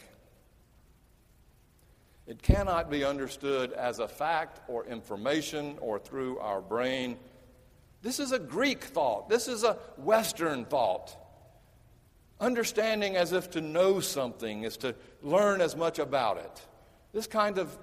It 2.27 2.43
cannot 2.43 2.91
be 2.91 3.05
understood 3.05 3.73
as 3.73 4.01
a 4.01 4.09
fact 4.09 4.61
or 4.69 4.85
information 4.87 5.77
or 5.81 5.99
through 5.99 6.39
our 6.41 6.61
brain. 6.61 7.19
This 8.07 8.21
is 8.21 8.31
a 8.31 8.39
Greek 8.39 8.85
thought. 8.85 9.29
This 9.29 9.49
is 9.49 9.65
a 9.65 9.73
Western 9.97 10.65
thought. 10.65 11.17
Understanding 12.39 13.17
as 13.17 13.33
if 13.33 13.51
to 13.51 13.61
know 13.61 13.99
something 13.99 14.63
is 14.63 14.77
to 14.77 14.95
learn 15.23 15.61
as 15.61 15.75
much 15.75 15.99
about 15.99 16.37
it. 16.37 16.63
This 17.13 17.27
kind 17.27 17.59
of 17.59 17.77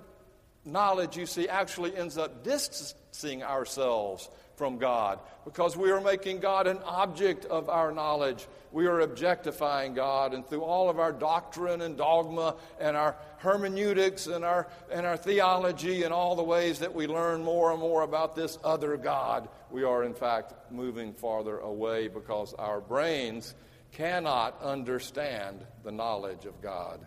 knowledge, 0.63 1.17
you 1.17 1.25
see, 1.25 1.49
actually 1.49 1.93
ends 1.93 2.17
up 2.17 2.41
distancing 2.41 3.43
ourselves 3.43 4.29
from 4.55 4.77
God 4.77 5.19
because 5.45 5.75
we 5.75 5.91
are 5.91 6.01
making 6.01 6.39
God 6.39 6.67
an 6.67 6.79
object 6.85 7.45
of 7.45 7.69
our 7.69 7.91
knowledge. 7.91 8.47
We 8.71 8.87
are 8.87 9.01
objectifying 9.01 9.93
God, 9.93 10.33
and 10.33 10.47
through 10.47 10.61
all 10.61 10.89
of 10.89 10.99
our 10.99 11.11
doctrine 11.11 11.81
and 11.81 11.97
dogma 11.97 12.55
and 12.79 12.95
our 12.95 13.15
hermeneutics 13.37 14.27
and 14.27 14.43
our, 14.43 14.67
and 14.91 15.05
our 15.05 15.17
theology 15.17 16.03
and 16.03 16.13
all 16.13 16.35
the 16.35 16.43
ways 16.43 16.79
that 16.79 16.95
we 16.95 17.07
learn 17.07 17.43
more 17.43 17.71
and 17.71 17.79
more 17.79 18.01
about 18.03 18.35
this 18.35 18.57
other 18.63 18.97
God, 18.97 19.49
we 19.69 19.83
are 19.83 20.03
in 20.03 20.13
fact 20.13 20.53
moving 20.71 21.13
farther 21.13 21.57
away 21.59 22.07
because 22.07 22.53
our 22.53 22.79
brains 22.79 23.53
cannot 23.91 24.59
understand 24.61 25.65
the 25.83 25.91
knowledge 25.91 26.45
of 26.45 26.61
God. 26.61 27.05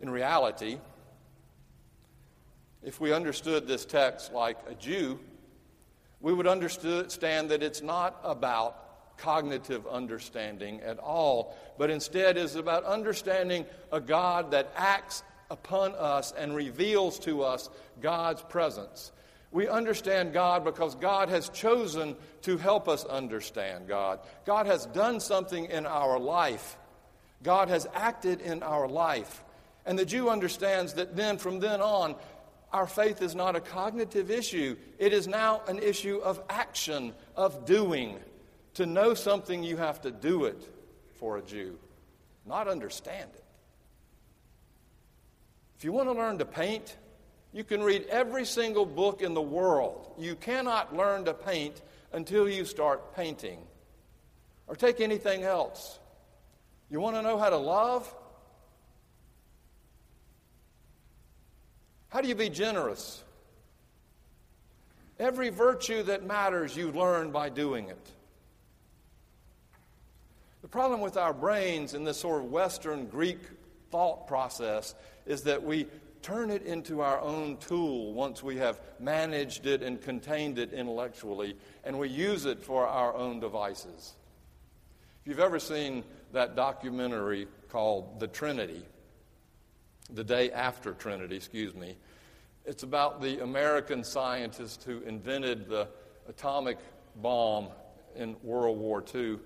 In 0.00 0.10
reality, 0.10 0.78
if 2.84 3.00
we 3.00 3.12
understood 3.12 3.66
this 3.66 3.84
text 3.84 4.32
like 4.32 4.58
a 4.68 4.74
Jew, 4.74 5.18
we 6.20 6.32
would 6.32 6.46
understand 6.46 7.50
that 7.50 7.62
it's 7.62 7.82
not 7.82 8.20
about 8.22 9.16
cognitive 9.18 9.86
understanding 9.86 10.80
at 10.80 10.98
all, 10.98 11.56
but 11.78 11.90
instead 11.90 12.36
is 12.36 12.56
about 12.56 12.84
understanding 12.84 13.64
a 13.92 14.00
God 14.00 14.50
that 14.50 14.72
acts 14.76 15.22
upon 15.50 15.92
us 15.92 16.32
and 16.32 16.54
reveals 16.54 17.18
to 17.20 17.42
us 17.42 17.70
God's 18.00 18.42
presence. 18.42 19.12
We 19.50 19.68
understand 19.68 20.32
God 20.32 20.64
because 20.64 20.94
God 20.96 21.28
has 21.28 21.48
chosen 21.50 22.16
to 22.42 22.58
help 22.58 22.88
us 22.88 23.04
understand 23.04 23.86
God. 23.86 24.18
God 24.44 24.66
has 24.66 24.86
done 24.86 25.20
something 25.20 25.66
in 25.66 25.86
our 25.86 26.18
life. 26.18 26.76
God 27.42 27.68
has 27.68 27.86
acted 27.94 28.40
in 28.40 28.62
our 28.62 28.88
life. 28.88 29.44
And 29.86 29.98
the 29.98 30.06
Jew 30.06 30.30
understands 30.30 30.94
that 30.94 31.14
then, 31.14 31.38
from 31.38 31.60
then 31.60 31.80
on, 31.80 32.16
our 32.74 32.88
faith 32.88 33.22
is 33.22 33.36
not 33.36 33.54
a 33.54 33.60
cognitive 33.60 34.32
issue. 34.32 34.76
It 34.98 35.12
is 35.12 35.28
now 35.28 35.62
an 35.68 35.78
issue 35.78 36.18
of 36.18 36.42
action, 36.50 37.14
of 37.36 37.66
doing. 37.66 38.18
To 38.74 38.84
know 38.84 39.14
something, 39.14 39.62
you 39.62 39.76
have 39.76 40.00
to 40.02 40.10
do 40.10 40.46
it 40.46 40.68
for 41.20 41.38
a 41.38 41.42
Jew, 41.42 41.78
not 42.44 42.66
understand 42.66 43.30
it. 43.32 43.44
If 45.78 45.84
you 45.84 45.92
want 45.92 46.08
to 46.08 46.14
learn 46.14 46.38
to 46.38 46.44
paint, 46.44 46.96
you 47.52 47.62
can 47.62 47.80
read 47.80 48.06
every 48.10 48.44
single 48.44 48.86
book 48.86 49.22
in 49.22 49.34
the 49.34 49.40
world. 49.40 50.12
You 50.18 50.34
cannot 50.34 50.96
learn 50.96 51.26
to 51.26 51.32
paint 51.32 51.80
until 52.12 52.48
you 52.48 52.64
start 52.64 53.14
painting. 53.14 53.60
Or 54.66 54.74
take 54.74 55.00
anything 55.00 55.44
else. 55.44 56.00
You 56.90 56.98
want 56.98 57.14
to 57.14 57.22
know 57.22 57.38
how 57.38 57.50
to 57.50 57.56
love? 57.56 58.12
How 62.14 62.20
do 62.20 62.28
you 62.28 62.36
be 62.36 62.48
generous? 62.48 63.24
Every 65.18 65.48
virtue 65.48 66.04
that 66.04 66.24
matters, 66.24 66.76
you 66.76 66.92
learn 66.92 67.32
by 67.32 67.48
doing 67.48 67.88
it. 67.88 68.08
The 70.62 70.68
problem 70.68 71.00
with 71.00 71.16
our 71.16 71.34
brains 71.34 71.92
in 71.92 72.04
this 72.04 72.18
sort 72.18 72.44
of 72.44 72.52
Western 72.52 73.06
Greek 73.06 73.40
thought 73.90 74.28
process 74.28 74.94
is 75.26 75.42
that 75.42 75.64
we 75.64 75.88
turn 76.22 76.52
it 76.52 76.62
into 76.62 77.00
our 77.00 77.20
own 77.20 77.56
tool 77.56 78.14
once 78.14 78.44
we 78.44 78.58
have 78.58 78.78
managed 79.00 79.66
it 79.66 79.82
and 79.82 80.00
contained 80.00 80.60
it 80.60 80.72
intellectually, 80.72 81.56
and 81.82 81.98
we 81.98 82.08
use 82.08 82.44
it 82.44 82.62
for 82.62 82.86
our 82.86 83.12
own 83.12 83.40
devices. 83.40 84.14
If 85.22 85.30
you've 85.30 85.40
ever 85.40 85.58
seen 85.58 86.04
that 86.32 86.54
documentary 86.54 87.48
called 87.70 88.20
The 88.20 88.28
Trinity, 88.28 88.84
the 90.12 90.24
day 90.24 90.50
after 90.50 90.92
Trinity, 90.92 91.36
excuse 91.36 91.74
me. 91.74 91.96
It's 92.64 92.82
about 92.82 93.20
the 93.20 93.42
American 93.42 94.04
scientist 94.04 94.84
who 94.84 95.00
invented 95.00 95.68
the 95.68 95.88
atomic 96.28 96.78
bomb 97.16 97.68
in 98.16 98.36
World 98.42 98.78
War 98.78 99.04
II. 99.14 99.38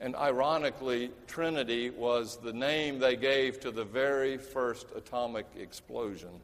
And 0.00 0.16
ironically, 0.16 1.10
Trinity 1.26 1.90
was 1.90 2.36
the 2.36 2.52
name 2.52 2.98
they 2.98 3.16
gave 3.16 3.60
to 3.60 3.70
the 3.70 3.84
very 3.84 4.36
first 4.36 4.88
atomic 4.96 5.46
explosion. 5.56 6.40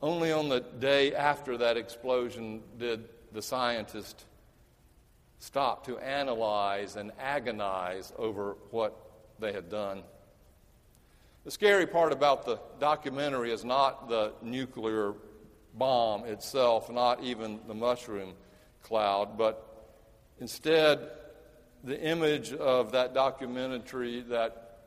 Only 0.00 0.30
on 0.30 0.48
the 0.48 0.60
day 0.60 1.14
after 1.14 1.56
that 1.56 1.76
explosion 1.76 2.62
did 2.78 3.08
the 3.32 3.42
scientist 3.42 4.24
stop 5.40 5.86
to 5.86 5.98
analyze 5.98 6.96
and 6.96 7.10
agonize 7.18 8.12
over 8.16 8.56
what 8.70 8.96
they 9.40 9.52
had 9.52 9.68
done. 9.68 10.02
The 11.48 11.52
scary 11.52 11.86
part 11.86 12.12
about 12.12 12.44
the 12.44 12.60
documentary 12.78 13.52
is 13.52 13.64
not 13.64 14.10
the 14.10 14.34
nuclear 14.42 15.14
bomb 15.72 16.26
itself, 16.26 16.90
not 16.90 17.24
even 17.24 17.60
the 17.66 17.72
mushroom 17.72 18.34
cloud, 18.82 19.38
but 19.38 19.86
instead 20.40 21.08
the 21.82 21.98
image 21.98 22.52
of 22.52 22.92
that 22.92 23.14
documentary 23.14 24.20
that 24.28 24.80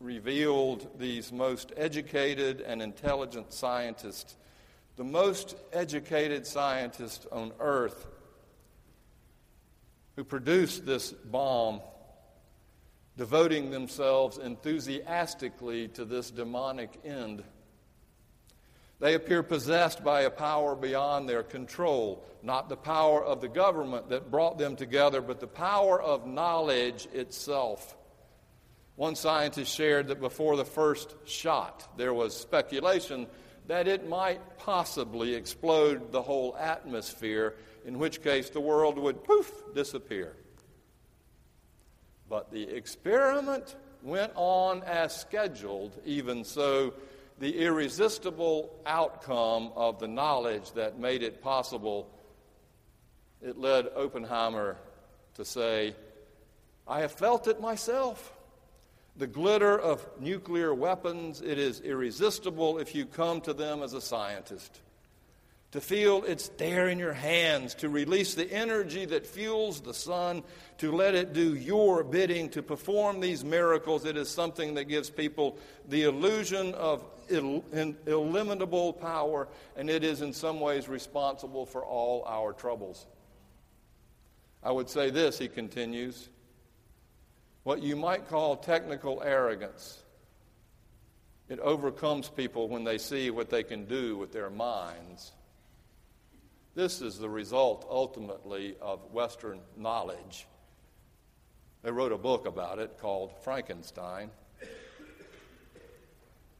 revealed 0.00 0.98
these 0.98 1.30
most 1.30 1.70
educated 1.76 2.60
and 2.60 2.82
intelligent 2.82 3.52
scientists, 3.52 4.34
the 4.96 5.04
most 5.04 5.54
educated 5.72 6.44
scientists 6.44 7.24
on 7.30 7.52
earth 7.60 8.04
who 10.16 10.24
produced 10.24 10.84
this 10.84 11.12
bomb 11.12 11.80
devoting 13.18 13.70
themselves 13.70 14.38
enthusiastically 14.38 15.88
to 15.88 16.04
this 16.04 16.30
demonic 16.30 17.00
end. 17.04 17.42
They 19.00 19.14
appear 19.14 19.42
possessed 19.42 20.04
by 20.04 20.22
a 20.22 20.30
power 20.30 20.76
beyond 20.76 21.28
their 21.28 21.42
control, 21.42 22.24
not 22.44 22.68
the 22.68 22.76
power 22.76 23.22
of 23.22 23.40
the 23.40 23.48
government 23.48 24.08
that 24.10 24.30
brought 24.30 24.56
them 24.56 24.76
together, 24.76 25.20
but 25.20 25.40
the 25.40 25.48
power 25.48 26.00
of 26.00 26.28
knowledge 26.28 27.08
itself. 27.12 27.96
One 28.94 29.16
scientist 29.16 29.74
shared 29.74 30.08
that 30.08 30.20
before 30.20 30.56
the 30.56 30.64
first 30.64 31.14
shot, 31.24 31.88
there 31.96 32.14
was 32.14 32.36
speculation 32.36 33.26
that 33.66 33.88
it 33.88 34.08
might 34.08 34.58
possibly 34.58 35.34
explode 35.34 36.12
the 36.12 36.22
whole 36.22 36.56
atmosphere, 36.56 37.56
in 37.84 37.98
which 37.98 38.22
case 38.22 38.50
the 38.50 38.60
world 38.60 38.96
would 38.96 39.24
poof 39.24 39.52
disappear. 39.74 40.36
But 42.28 42.50
the 42.50 42.62
experiment 42.62 43.76
went 44.02 44.32
on 44.34 44.82
as 44.82 45.18
scheduled, 45.18 45.98
even 46.04 46.44
so, 46.44 46.94
the 47.38 47.58
irresistible 47.60 48.74
outcome 48.84 49.70
of 49.76 49.98
the 49.98 50.08
knowledge 50.08 50.72
that 50.72 50.98
made 50.98 51.22
it 51.22 51.40
possible, 51.40 52.08
it 53.40 53.58
led 53.58 53.86
Oppenheimer 53.96 54.76
to 55.34 55.44
say, 55.44 55.94
I 56.86 57.00
have 57.00 57.12
felt 57.12 57.46
it 57.46 57.60
myself. 57.60 58.34
The 59.16 59.26
glitter 59.26 59.78
of 59.78 60.06
nuclear 60.20 60.74
weapons, 60.74 61.40
it 61.40 61.58
is 61.58 61.80
irresistible 61.80 62.78
if 62.78 62.94
you 62.94 63.06
come 63.06 63.40
to 63.42 63.52
them 63.52 63.82
as 63.82 63.92
a 63.92 64.00
scientist 64.00 64.80
to 65.72 65.80
feel 65.80 66.24
it's 66.24 66.48
there 66.56 66.88
in 66.88 66.98
your 66.98 67.12
hands, 67.12 67.74
to 67.74 67.90
release 67.90 68.34
the 68.34 68.50
energy 68.50 69.04
that 69.04 69.26
fuels 69.26 69.80
the 69.80 69.92
sun, 69.92 70.42
to 70.78 70.90
let 70.90 71.14
it 71.14 71.34
do 71.34 71.54
your 71.54 72.02
bidding, 72.02 72.48
to 72.50 72.62
perform 72.62 73.20
these 73.20 73.44
miracles. 73.44 74.06
It 74.06 74.16
is 74.16 74.30
something 74.30 74.74
that 74.74 74.84
gives 74.84 75.10
people 75.10 75.58
the 75.86 76.04
illusion 76.04 76.74
of 76.74 77.04
illimitable 77.28 78.94
power, 78.94 79.48
and 79.76 79.90
it 79.90 80.04
is 80.04 80.22
in 80.22 80.32
some 80.32 80.58
ways 80.58 80.88
responsible 80.88 81.66
for 81.66 81.84
all 81.84 82.24
our 82.26 82.54
troubles. 82.54 83.06
I 84.62 84.72
would 84.72 84.88
say 84.88 85.10
this, 85.10 85.38
he 85.38 85.48
continues 85.48 86.30
what 87.64 87.82
you 87.82 87.94
might 87.94 88.28
call 88.28 88.56
technical 88.56 89.22
arrogance. 89.22 90.02
It 91.50 91.60
overcomes 91.60 92.30
people 92.30 92.68
when 92.68 92.84
they 92.84 92.96
see 92.96 93.30
what 93.30 93.50
they 93.50 93.62
can 93.62 93.84
do 93.84 94.16
with 94.16 94.32
their 94.32 94.48
minds. 94.48 95.32
This 96.78 97.00
is 97.00 97.18
the 97.18 97.28
result, 97.28 97.84
ultimately, 97.90 98.76
of 98.80 99.00
Western 99.12 99.58
knowledge. 99.76 100.46
They 101.82 101.90
wrote 101.90 102.12
a 102.12 102.16
book 102.16 102.46
about 102.46 102.78
it 102.78 102.98
called 103.00 103.32
Frankenstein. 103.42 104.30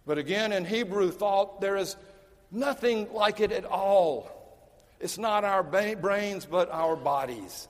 But 0.04 0.18
again, 0.18 0.52
in 0.52 0.64
Hebrew 0.64 1.12
thought, 1.12 1.60
there 1.60 1.76
is 1.76 1.94
nothing 2.50 3.12
like 3.12 3.38
it 3.38 3.52
at 3.52 3.64
all. 3.64 4.28
It's 4.98 5.18
not 5.18 5.44
our 5.44 5.62
brains, 5.62 6.44
but 6.44 6.68
our 6.72 6.96
bodies. 6.96 7.68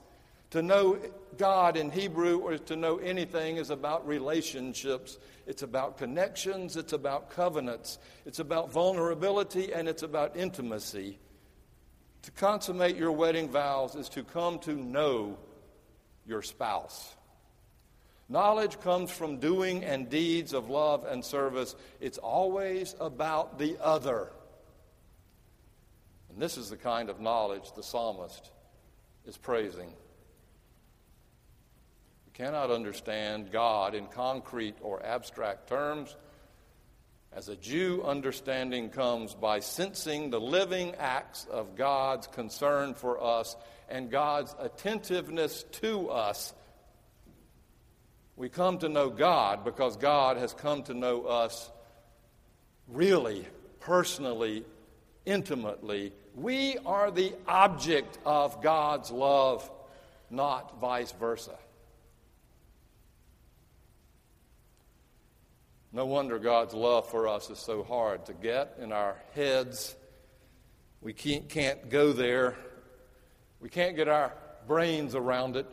To 0.49 0.63
know 0.63 0.97
God 1.37 1.77
in 1.77 1.91
Hebrew 1.91 2.39
or 2.39 2.57
to 2.57 2.75
know 2.75 2.97
anything 2.97 3.57
is 3.57 3.69
about 3.69 4.07
relationships. 4.07 5.19
It's 5.45 5.61
about 5.61 5.99
connections. 5.99 6.77
It's 6.77 6.93
about 6.93 7.29
covenants. 7.29 7.99
It's 8.25 8.39
about 8.39 8.71
vulnerability 8.71 9.71
and 9.71 9.87
it's 9.87 10.01
about 10.01 10.35
intimacy. 10.35 11.19
To 12.23 12.31
consummate 12.31 12.97
your 12.97 13.11
wedding 13.11 13.49
vows 13.49 13.95
is 13.95 14.09
to 14.09 14.23
come 14.23 14.59
to 14.59 14.73
know 14.73 15.37
your 16.25 16.41
spouse. 16.41 17.15
Knowledge 18.27 18.79
comes 18.81 19.09
from 19.09 19.39
doing 19.39 19.83
and 19.83 20.09
deeds 20.09 20.53
of 20.53 20.69
love 20.69 21.05
and 21.05 21.25
service. 21.25 21.75
It's 21.99 22.19
always 22.19 22.95
about 22.99 23.57
the 23.57 23.77
other. 23.81 24.31
And 26.29 26.39
this 26.39 26.55
is 26.55 26.69
the 26.69 26.77
kind 26.77 27.09
of 27.09 27.19
knowledge 27.19 27.71
the 27.75 27.81
psalmist 27.81 28.51
is 29.25 29.35
praising. 29.35 29.87
We 32.27 32.31
cannot 32.33 32.69
understand 32.69 33.51
God 33.51 33.95
in 33.95 34.05
concrete 34.05 34.75
or 34.81 35.03
abstract 35.03 35.67
terms. 35.67 36.15
As 37.31 37.47
a 37.47 37.55
Jew, 37.55 38.03
understanding 38.03 38.89
comes 38.89 39.33
by 39.33 39.59
sensing 39.59 40.29
the 40.29 40.41
living 40.41 40.95
acts 40.95 41.45
of 41.49 41.75
God's 41.75 42.27
concern 42.27 42.93
for 42.93 43.23
us 43.23 43.55
and 43.87 44.09
God's 44.09 44.55
attentiveness 44.59 45.63
to 45.73 46.09
us 46.09 46.53
we 48.39 48.47
come 48.47 48.77
to 48.77 48.87
know 48.87 49.09
God 49.09 49.65
because 49.65 49.97
God 49.97 50.37
has 50.37 50.53
come 50.53 50.83
to 50.83 50.93
know 50.93 51.25
us 51.25 51.69
really, 52.87 53.45
personally, 53.81 54.63
intimately. 55.25 56.13
We 56.35 56.77
are 56.85 57.11
the 57.11 57.33
object 57.49 58.17
of 58.25 58.63
God's 58.63 59.11
love, 59.11 59.69
not 60.29 60.79
vice 60.79 61.11
versa. 61.11 61.57
No 65.91 66.05
wonder 66.05 66.37
God's 66.37 66.73
love 66.73 67.09
for 67.09 67.27
us 67.27 67.49
is 67.49 67.57
so 67.57 67.83
hard 67.83 68.25
to 68.27 68.33
get 68.33 68.77
in 68.79 68.91
our 68.91 69.15
heads. 69.33 69.95
We 71.01 71.13
can't, 71.13 71.49
can't 71.49 71.89
go 71.89 72.13
there. 72.13 72.55
We 73.59 73.69
can't 73.69 73.95
get 73.95 74.07
our 74.07 74.33
brains 74.67 75.15
around 75.15 75.55
it. 75.55 75.65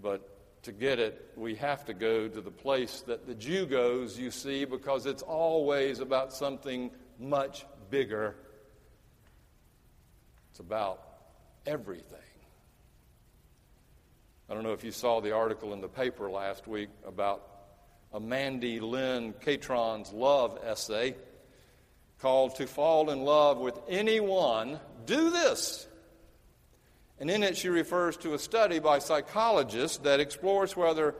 But 0.00 0.62
to 0.62 0.72
get 0.72 0.98
it, 0.98 1.32
we 1.36 1.56
have 1.56 1.84
to 1.86 1.94
go 1.94 2.28
to 2.28 2.40
the 2.40 2.50
place 2.50 3.02
that 3.06 3.26
the 3.26 3.34
Jew 3.34 3.66
goes, 3.66 4.18
you 4.18 4.30
see, 4.30 4.64
because 4.64 5.04
it's 5.04 5.22
always 5.22 6.00
about 6.00 6.32
something 6.32 6.90
much 7.18 7.66
bigger. 7.90 8.36
It's 10.50 10.60
about 10.60 11.02
everything. 11.66 12.18
I 14.48 14.54
don't 14.54 14.62
know 14.62 14.72
if 14.72 14.84
you 14.84 14.92
saw 14.92 15.20
the 15.20 15.32
article 15.32 15.72
in 15.72 15.80
the 15.80 15.88
paper 15.88 16.30
last 16.30 16.66
week 16.66 16.90
about 17.06 17.51
a 18.12 18.20
Mandy 18.20 18.78
Len 18.78 19.34
Catron's 19.40 20.12
love 20.12 20.58
essay 20.64 21.14
called 22.20 22.54
To 22.56 22.66
Fall 22.66 23.10
in 23.10 23.22
Love 23.22 23.58
with 23.58 23.78
Anyone, 23.88 24.78
Do 25.06 25.30
This. 25.30 25.86
And 27.18 27.30
in 27.30 27.42
it, 27.42 27.56
she 27.56 27.68
refers 27.68 28.16
to 28.18 28.34
a 28.34 28.38
study 28.38 28.78
by 28.78 28.98
psychologists 28.98 29.98
that 29.98 30.20
explores 30.20 30.76
whether 30.76 31.14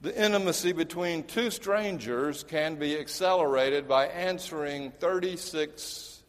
the 0.00 0.16
intimacy 0.20 0.72
between 0.72 1.24
two 1.24 1.50
strangers 1.50 2.42
can 2.42 2.76
be 2.76 2.98
accelerated 2.98 3.86
by 3.86 4.06
answering 4.06 4.90
36 4.92 6.22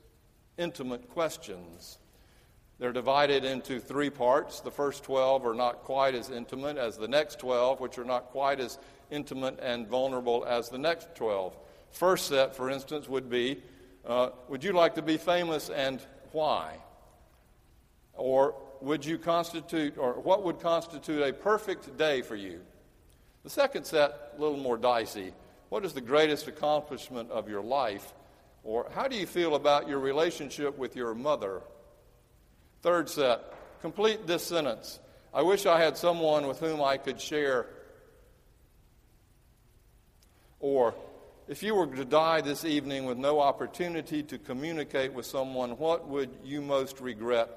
intimate 0.58 1.10
questions. 1.10 1.98
They're 2.80 2.92
divided 2.92 3.46
into 3.46 3.80
three 3.80 4.10
parts. 4.10 4.60
The 4.60 4.72
first 4.72 5.04
12 5.04 5.46
are 5.46 5.54
not 5.54 5.84
quite 5.84 6.16
as 6.16 6.30
intimate 6.30 6.78
as 6.78 6.98
the 6.98 7.08
next 7.08 7.40
12, 7.40 7.80
which 7.80 7.98
are 7.98 8.06
not 8.06 8.26
quite 8.26 8.60
as 8.60 8.78
intimate 9.12 9.60
and 9.62 9.88
vulnerable 9.88 10.46
as 10.46 10.70
the 10.70 10.78
next 10.78 11.16
12. 11.16 11.56
First 11.92 12.28
set, 12.28 12.56
for 12.56 12.70
instance, 12.70 13.08
would 13.08 13.30
be 13.30 13.62
uh, 14.06 14.30
Would 14.50 14.64
you 14.64 14.74
like 14.74 14.96
to 14.96 15.02
be 15.02 15.18
famous 15.18 15.70
and 15.70 16.02
why? 16.32 16.78
Or 18.14 18.56
would 18.82 19.06
you 19.06 19.18
constitute, 19.18 19.98
or 19.98 20.14
what 20.14 20.44
would 20.44 20.60
constitute 20.60 21.22
a 21.22 21.32
perfect 21.32 21.98
day 21.98 22.22
for 22.22 22.36
you? 22.36 22.60
The 23.44 23.50
second 23.50 23.86
set, 23.86 24.34
a 24.38 24.42
little 24.42 24.58
more 24.58 24.78
dicey. 24.78 25.34
What 25.70 25.86
is 25.86 25.94
the 25.94 26.02
greatest 26.02 26.48
accomplishment 26.48 27.32
of 27.32 27.50
your 27.50 27.62
life? 27.62 28.14
Or 28.64 28.88
how 28.94 29.08
do 29.08 29.16
you 29.16 29.26
feel 29.26 29.56
about 29.56 29.88
your 29.88 30.00
relationship 30.00 30.78
with 30.78 30.96
your 30.96 31.14
mother? 31.14 31.62
Third 32.82 33.10
set, 33.10 33.42
complete 33.82 34.28
this 34.28 34.44
sentence. 34.44 35.00
I 35.34 35.42
wish 35.42 35.66
I 35.66 35.82
had 35.82 35.98
someone 35.98 36.48
with 36.48 36.60
whom 36.60 36.82
I 36.82 36.98
could 36.98 37.20
share. 37.20 37.68
Or, 40.64 40.96
if 41.50 41.62
you 41.62 41.76
were 41.76 41.88
to 41.88 42.06
die 42.06 42.40
this 42.40 42.64
evening 42.64 43.04
with 43.04 43.18
no 43.18 43.42
opportunity 43.42 44.24
to 44.24 44.38
communicate 44.38 45.12
with 45.12 45.26
someone, 45.26 45.72
what 45.72 46.08
would 46.08 46.30
you 46.42 46.62
most 46.62 47.02
regret 47.02 47.50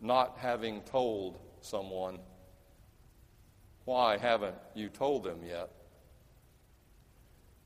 not 0.00 0.36
having 0.38 0.80
told 0.82 1.38
someone. 1.60 2.18
Why 3.84 4.16
haven't 4.18 4.56
you 4.74 4.88
told 4.88 5.24
them 5.24 5.40
yet? 5.46 5.70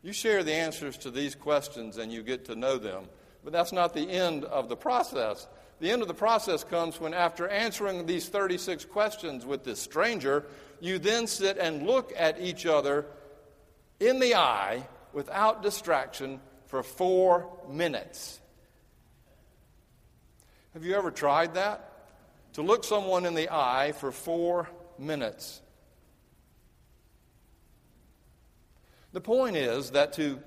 You 0.03 0.13
share 0.13 0.43
the 0.43 0.55
answers 0.55 0.97
to 0.99 1.11
these 1.11 1.35
questions 1.35 1.99
and 1.99 2.11
you 2.11 2.23
get 2.23 2.47
to 2.47 2.55
know 2.55 2.79
them. 2.79 3.05
But 3.45 3.53
that's 3.53 3.73
not 3.73 3.95
the 3.95 4.11
end 4.11 4.45
of 4.45 4.69
the 4.69 4.77
process. 4.77 5.47
The 5.81 5.91
end 5.91 6.03
of 6.03 6.09
the 6.09 6.15
process 6.15 6.63
comes 6.63 7.01
when, 7.01 7.15
after 7.15 7.49
answering 7.49 8.07
these 8.07 8.29
36 8.29 8.85
questions 8.87 9.47
with 9.47 9.65
this 9.65 9.81
stranger, 9.81 10.47
you 10.79 10.99
then 10.99 11.27
sit 11.27 11.57
and 11.59 11.87
look 11.87 12.13
at 12.17 12.41
each 12.41 12.67
other 12.67 13.07
in 14.01 14.19
the 14.19 14.35
eye 14.35 14.87
without 15.13 15.63
distraction 15.63 16.41
for 16.67 16.83
four 16.83 17.49
minutes. 17.69 18.41
Have 20.75 20.85
you 20.85 20.95
ever 20.97 21.11
tried 21.11 21.55
that? 21.55 21.91
to 22.55 22.63
look 22.63 22.85
someone 22.85 23.27
in 23.27 23.35
the 23.35 23.49
eye 23.51 23.93
for 23.93 24.11
four 24.11 24.69
minutes. 24.99 25.63
The 29.13 29.21
point 29.21 29.57
is 29.57 29.91
that 29.91 30.13
to 30.15 30.41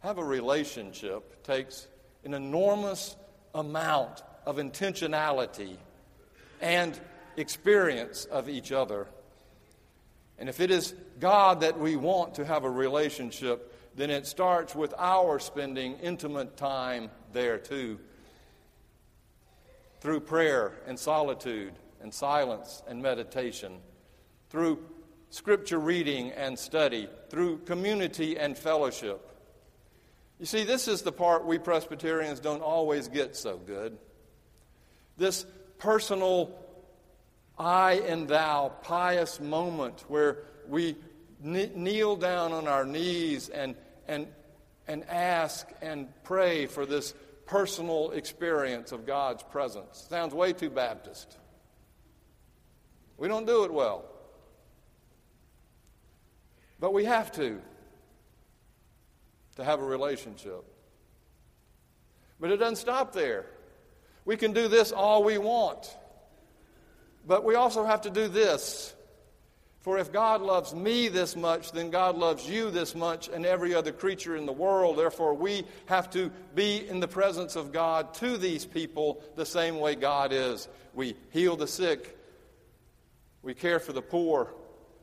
have 0.00 0.18
a 0.18 0.24
relationship 0.24 1.42
takes 1.44 1.86
an 2.24 2.34
enormous 2.34 3.16
amount 3.54 4.22
of 4.46 4.56
intentionality 4.56 5.76
and 6.60 6.98
experience 7.36 8.24
of 8.26 8.48
each 8.48 8.72
other. 8.72 9.06
And 10.38 10.48
if 10.48 10.60
it 10.60 10.70
is 10.70 10.94
God 11.20 11.60
that 11.60 11.78
we 11.78 11.96
want 11.96 12.34
to 12.34 12.44
have 12.44 12.64
a 12.64 12.70
relationship, 12.70 13.74
then 13.94 14.10
it 14.10 14.26
starts 14.26 14.74
with 14.74 14.94
our 14.98 15.38
spending 15.38 15.98
intimate 15.98 16.56
time 16.56 17.10
there 17.32 17.58
too 17.58 17.98
through 20.00 20.18
prayer 20.20 20.72
and 20.86 20.98
solitude 20.98 21.72
and 22.00 22.12
silence 22.12 22.82
and 22.88 23.00
meditation, 23.00 23.78
through 24.50 24.84
scripture 25.30 25.78
reading 25.78 26.32
and 26.32 26.58
study, 26.58 27.08
through 27.30 27.58
community 27.58 28.36
and 28.36 28.58
fellowship. 28.58 29.28
You 30.40 30.46
see, 30.46 30.64
this 30.64 30.88
is 30.88 31.02
the 31.02 31.12
part 31.12 31.46
we 31.46 31.58
Presbyterians 31.58 32.40
don't 32.40 32.62
always 32.62 33.06
get 33.06 33.36
so 33.36 33.56
good. 33.58 33.96
This 35.16 35.46
personal 35.78 36.52
I 37.58 37.94
and 38.06 38.28
thou 38.28 38.72
pious 38.82 39.40
moment 39.40 40.04
where 40.08 40.38
we 40.68 40.96
kneel 41.42 42.16
down 42.16 42.52
on 42.52 42.68
our 42.68 42.84
knees 42.84 43.48
and, 43.48 43.74
and, 44.08 44.26
and 44.86 45.04
ask 45.08 45.68
and 45.80 46.08
pray 46.24 46.66
for 46.66 46.86
this 46.86 47.14
personal 47.46 48.12
experience 48.12 48.92
of 48.92 49.06
God's 49.06 49.42
presence. 49.42 50.06
Sounds 50.08 50.34
way 50.34 50.52
too 50.52 50.70
Baptist. 50.70 51.36
We 53.18 53.28
don't 53.28 53.46
do 53.46 53.64
it 53.64 53.72
well. 53.72 54.04
But 56.80 56.92
we 56.92 57.04
have 57.04 57.30
to, 57.32 57.60
to 59.56 59.64
have 59.64 59.80
a 59.80 59.84
relationship. 59.84 60.64
But 62.40 62.50
it 62.50 62.56
doesn't 62.56 62.76
stop 62.76 63.12
there. 63.12 63.46
We 64.24 64.36
can 64.36 64.52
do 64.52 64.66
this 64.66 64.90
all 64.90 65.22
we 65.22 65.38
want. 65.38 65.96
But 67.26 67.44
we 67.44 67.54
also 67.54 67.84
have 67.84 68.02
to 68.02 68.10
do 68.10 68.28
this. 68.28 68.94
For 69.82 69.98
if 69.98 70.12
God 70.12 70.42
loves 70.42 70.72
me 70.72 71.08
this 71.08 71.34
much, 71.34 71.72
then 71.72 71.90
God 71.90 72.16
loves 72.16 72.48
you 72.48 72.70
this 72.70 72.94
much 72.94 73.28
and 73.28 73.44
every 73.44 73.74
other 73.74 73.90
creature 73.90 74.36
in 74.36 74.46
the 74.46 74.52
world. 74.52 74.96
Therefore, 74.96 75.34
we 75.34 75.64
have 75.86 76.08
to 76.10 76.30
be 76.54 76.88
in 76.88 77.00
the 77.00 77.08
presence 77.08 77.56
of 77.56 77.72
God 77.72 78.14
to 78.14 78.38
these 78.38 78.64
people 78.64 79.24
the 79.34 79.44
same 79.44 79.80
way 79.80 79.96
God 79.96 80.32
is. 80.32 80.68
We 80.94 81.16
heal 81.30 81.56
the 81.56 81.66
sick, 81.66 82.16
we 83.42 83.54
care 83.54 83.80
for 83.80 83.92
the 83.92 84.02
poor, 84.02 84.54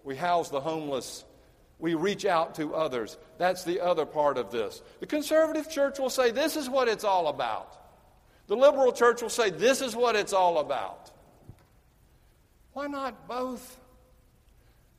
we 0.05 0.15
house 0.15 0.47
the 0.47 0.61
homeless, 0.61 1.25
we 1.77 1.93
reach 1.95 2.25
out 2.25 2.55
to 2.55 2.73
others. 2.73 3.17
That's 3.37 3.65
the 3.65 3.81
other 3.81 4.05
part 4.05 4.37
of 4.37 4.49
this. 4.49 4.81
The 5.01 5.07
conservative 5.07 5.69
church 5.69 5.99
will 5.99 6.09
say 6.09 6.31
this 6.31 6.55
is 6.55 6.69
what 6.69 6.87
it's 6.87 7.03
all 7.03 7.27
about. 7.27 7.75
The 8.47 8.55
liberal 8.55 8.93
church 8.93 9.21
will 9.21 9.29
say 9.29 9.49
this 9.49 9.81
is 9.81 9.93
what 9.93 10.15
it's 10.15 10.33
all 10.33 10.59
about. 10.59 11.11
Why 12.79 12.87
not 12.87 13.27
both? 13.27 13.77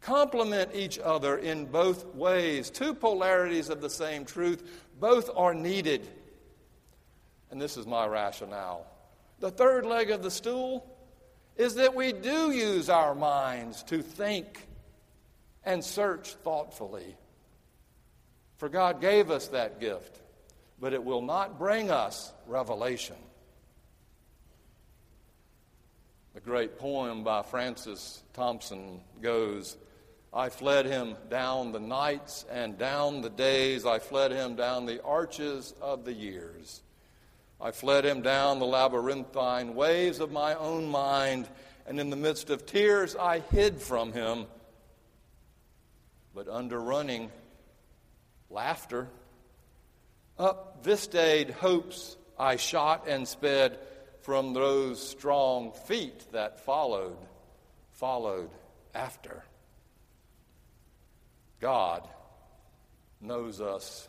complement 0.02 0.74
each 0.74 0.98
other 0.98 1.38
in 1.38 1.64
both 1.64 2.04
ways. 2.14 2.68
Two 2.68 2.92
polarities 2.92 3.70
of 3.70 3.80
the 3.80 3.88
same 3.88 4.26
truth, 4.26 4.82
both 5.00 5.30
are 5.34 5.54
needed. 5.54 6.06
And 7.50 7.58
this 7.58 7.78
is 7.78 7.86
my 7.86 8.06
rationale. 8.06 8.86
The 9.38 9.50
third 9.50 9.86
leg 9.86 10.10
of 10.10 10.22
the 10.22 10.30
stool 10.30 10.94
is 11.56 11.76
that 11.76 11.94
we 11.94 12.12
do 12.12 12.50
use 12.50 12.90
our 12.90 13.14
minds 13.14 13.82
to 13.84 14.02
think 14.02 14.66
and 15.64 15.82
search 15.82 16.34
thoughtfully. 16.44 17.16
For 18.58 18.68
God 18.68 19.00
gave 19.00 19.30
us 19.30 19.48
that 19.48 19.80
gift, 19.80 20.20
but 20.78 20.92
it 20.92 21.02
will 21.02 21.22
not 21.22 21.58
bring 21.58 21.90
us 21.90 22.30
revelation. 22.46 23.16
The 26.32 26.40
great 26.40 26.78
poem 26.78 27.24
by 27.24 27.42
Francis 27.42 28.22
Thompson 28.34 29.00
goes 29.20 29.76
I 30.32 30.48
fled 30.48 30.86
him 30.86 31.16
down 31.28 31.72
the 31.72 31.80
nights 31.80 32.46
and 32.48 32.78
down 32.78 33.20
the 33.20 33.30
days. 33.30 33.84
I 33.84 33.98
fled 33.98 34.30
him 34.30 34.54
down 34.54 34.86
the 34.86 35.02
arches 35.02 35.74
of 35.80 36.04
the 36.04 36.12
years. 36.12 36.82
I 37.60 37.72
fled 37.72 38.04
him 38.04 38.22
down 38.22 38.60
the 38.60 38.66
labyrinthine 38.66 39.74
ways 39.74 40.20
of 40.20 40.30
my 40.30 40.54
own 40.54 40.88
mind, 40.88 41.48
and 41.84 41.98
in 41.98 42.10
the 42.10 42.16
midst 42.16 42.48
of 42.48 42.64
tears 42.64 43.16
I 43.16 43.40
hid 43.40 43.82
from 43.82 44.12
him. 44.12 44.46
But 46.32 46.46
under 46.46 46.80
running 46.80 47.32
laughter, 48.50 49.08
up 50.38 50.84
vistaed 50.84 51.50
hopes 51.50 52.16
I 52.38 52.54
shot 52.54 53.08
and 53.08 53.26
sped 53.26 53.80
from 54.22 54.52
those 54.52 55.06
strong 55.06 55.72
feet 55.72 56.24
that 56.32 56.60
followed, 56.60 57.16
followed 57.92 58.50
after. 58.94 59.44
God 61.60 62.08
knows 63.20 63.60
us. 63.60 64.08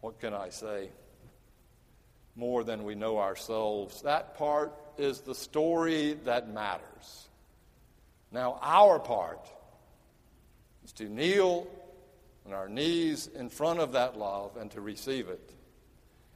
What 0.00 0.20
can 0.20 0.34
I 0.34 0.50
say? 0.50 0.90
More 2.34 2.64
than 2.64 2.84
we 2.84 2.94
know 2.94 3.18
ourselves. 3.18 4.02
That 4.02 4.36
part 4.36 4.74
is 4.98 5.20
the 5.20 5.34
story 5.34 6.14
that 6.24 6.52
matters. 6.52 7.28
Now, 8.30 8.58
our 8.62 8.98
part 8.98 9.48
is 10.84 10.92
to 10.94 11.08
kneel 11.08 11.66
on 12.46 12.52
our 12.52 12.68
knees 12.68 13.26
in 13.26 13.48
front 13.48 13.80
of 13.80 13.92
that 13.92 14.18
love 14.18 14.56
and 14.56 14.70
to 14.72 14.80
receive 14.80 15.28
it. 15.28 15.52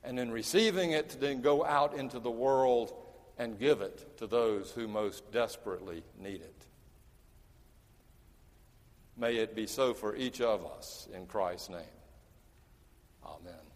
And 0.03 0.19
in 0.19 0.31
receiving 0.31 0.93
it, 0.93 1.11
to 1.11 1.19
then 1.19 1.41
go 1.41 1.65
out 1.65 1.95
into 1.95 2.19
the 2.19 2.31
world 2.31 2.93
and 3.39 3.59
give 3.59 3.81
it 3.81 4.19
to 4.19 4.27
those 4.27 4.71
who 4.71 4.89
most 4.89 5.31
desperately 5.33 6.03
need 6.19 6.41
it. 6.41 6.67
May 9.17 9.37
it 9.37 9.55
be 9.55 9.67
so 9.67 9.93
for 9.93 10.17
each 10.17 10.41
of 10.41 10.65
us 10.65 11.09
in 11.15 11.27
Christ's 11.27 11.69
name. 11.69 11.97
Amen. 13.25 13.70